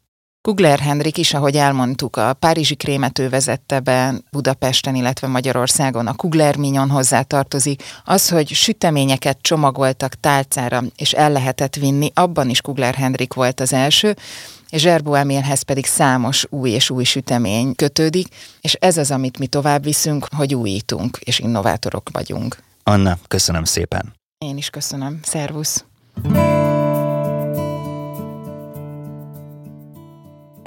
Kugler 0.40 0.78
Henrik 0.78 1.18
is, 1.18 1.34
ahogy 1.34 1.56
elmondtuk, 1.56 2.16
a 2.16 2.32
Párizsi 2.32 2.76
krémető 2.76 3.28
vezette 3.28 3.80
be 3.80 4.14
Budapesten, 4.30 4.94
illetve 4.94 5.26
Magyarországon. 5.26 6.06
A 6.06 6.14
Kugler 6.14 6.56
Mignon 6.56 6.90
hozzá 6.90 7.22
tartozik. 7.22 7.82
Az, 8.04 8.28
hogy 8.28 8.48
süteményeket 8.48 9.38
csomagoltak 9.40 10.14
tálcára, 10.14 10.82
és 10.96 11.12
el 11.12 11.32
lehetett 11.32 11.74
vinni, 11.74 12.10
abban 12.14 12.48
is 12.48 12.60
Kugler 12.60 12.94
Henrik 12.94 13.34
volt 13.34 13.60
az 13.60 13.72
első, 13.72 14.16
és 14.70 14.80
Zserbó 14.80 15.14
Emilhez 15.14 15.62
pedig 15.62 15.86
számos 15.86 16.46
új 16.50 16.70
és 16.70 16.90
új 16.90 17.04
sütemény 17.04 17.74
kötődik, 17.74 18.26
és 18.60 18.74
ez 18.74 18.96
az, 18.96 19.10
amit 19.10 19.38
mi 19.38 19.46
tovább 19.46 19.82
viszünk, 19.82 20.26
hogy 20.36 20.54
újítunk, 20.54 21.18
és 21.24 21.38
innovátorok 21.38 22.08
vagyunk. 22.12 22.56
Anna, 22.82 23.18
köszönöm 23.28 23.64
szépen. 23.64 24.14
Én 24.38 24.56
is 24.56 24.70
köszönöm. 24.70 25.20
Szervusz! 25.22 25.84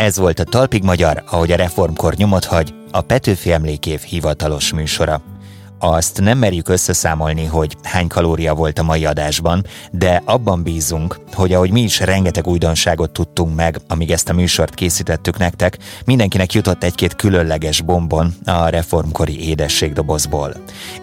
Ez 0.02 0.18
volt 0.18 0.40
a 0.40 0.44
Talpig 0.44 0.84
Magyar, 0.84 1.24
ahogy 1.30 1.52
a 1.52 1.56
reformkor 1.56 2.14
nyomot 2.14 2.46
hagy, 2.46 2.74
a 2.92 3.02
Petőfi 3.02 3.52
Emlékév 3.52 4.02
hivatalos 4.02 4.74
műsora. 4.74 5.22
Azt 5.84 6.22
nem 6.22 6.38
merjük 6.38 6.70
összeszámolni, 6.70 7.46
hogy 7.46 7.78
hány 7.84 8.08
kalória 8.08 8.54
volt 8.54 8.80
a 8.80 8.84
mai 8.84 9.06
adásban, 9.06 9.66
de 9.92 10.22
abban 10.26 10.64
bízunk, 10.64 11.20
hogy 11.34 11.54
ahogy 11.54 11.72
mi 11.72 11.82
is 11.82 12.00
rengeteg 12.00 12.48
újdonságot 12.48 13.12
tudtunk 13.12 13.56
meg, 13.56 13.78
amíg 13.88 14.12
ezt 14.12 14.30
a 14.30 14.34
műsort 14.34 14.74
készítettük 14.74 15.38
nektek, 15.38 15.78
mindenkinek 16.06 16.54
jutott 16.54 16.84
egy-két 16.84 17.16
különleges 17.16 17.82
bombon 17.82 18.34
a 18.46 18.68
reformkori 18.68 19.48
édességdobozból. 19.48 20.54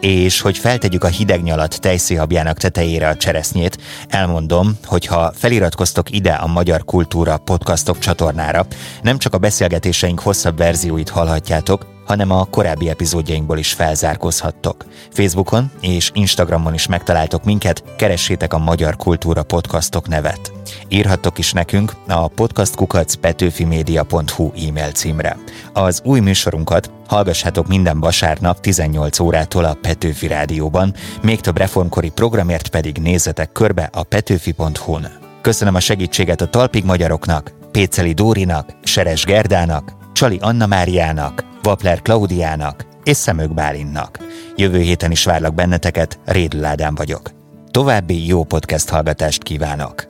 És 0.01 0.41
hogy 0.41 0.59
feltegyük 0.59 1.05
a 1.05 1.09
hideg 1.09 1.43
nyalat 1.43 1.81
tejszéhabjának 1.81 2.59
tetejére 2.59 3.09
a 3.09 3.17
cseresznyét, 3.17 3.79
elmondom, 4.09 4.79
hogy 4.85 5.07
ha 5.07 5.33
feliratkoztok 5.35 6.11
ide 6.11 6.33
a 6.33 6.47
Magyar 6.47 6.85
Kultúra 6.85 7.37
podcastok 7.37 7.99
csatornára, 7.99 8.67
nem 9.03 9.19
csak 9.19 9.35
a 9.35 9.39
beszélgetéseink 9.39 10.21
hosszabb 10.21 10.57
verzióit 10.57 11.09
hallhatjátok, 11.09 11.98
hanem 12.09 12.31
a 12.31 12.45
korábbi 12.45 12.89
epizódjainkból 12.89 13.59
is 13.59 13.73
felzárkózhattok. 13.73 14.85
Facebookon 15.11 15.71
és 15.81 16.11
Instagramon 16.15 16.75
is 16.75 16.87
megtaláltok 16.87 17.45
minket, 17.45 17.83
keressétek 17.97 18.53
a 18.53 18.59
Magyar 18.59 18.97
Kultúra 18.97 19.43
Podcastok 19.43 20.09
nevet. 20.09 20.53
Írhattok 20.89 21.39
is 21.39 21.53
nekünk 21.53 21.93
a 22.09 22.29
podcastkukacpetőfimedia.hu 22.29 24.51
e-mail 24.69 24.91
címre. 24.91 25.37
Az 25.73 26.01
új 26.05 26.21
műsorunkat 26.21 26.91
hallgassátok 27.07 27.67
minden 27.67 28.01
vasárnap 28.01 28.61
18 28.61 29.19
órától 29.19 29.65
a 29.65 29.79
Petőfi 29.81 30.27
Rádióban, 30.27 30.95
még 31.23 31.41
több 31.41 31.57
reformkori 31.57 32.11
programért 32.11 32.69
pedig 32.69 32.99
nézzetek 32.99 33.53
körbe 33.53 33.91
a 33.93 34.03
petőfi.hu-n. 34.03 35.09
Köszönöm 35.41 35.75
a 35.75 35.81
segítséget 35.81 36.41
a 36.41 36.47
Talpig 36.47 36.85
Magyaroknak, 36.85 37.53
Péceli 37.73 38.13
Dórinak, 38.13 38.71
Seres 38.83 39.25
Gerdának, 39.25 39.93
Csali 40.13 40.39
Anna 40.41 40.67
Máriának, 40.67 41.48
Vapler 41.63 42.03
Klaudiának 42.03 42.87
és 43.05 43.17
Szemök 43.17 43.55
Bálinnak. 43.55 44.19
Jövő 44.57 44.81
héten 44.81 45.11
is 45.11 45.25
várlak 45.25 45.55
benneteket, 45.55 46.19
Rédl 46.25 46.65
Ádám 46.65 46.95
vagyok. 46.95 47.31
További 47.71 48.27
jó 48.27 48.45
podcast 48.45 48.89
hallgatást 48.89 49.43
kívánok! 49.43 50.07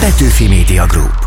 Petőfi 0.00 0.48
Media 0.48 0.86
Group 0.86 1.23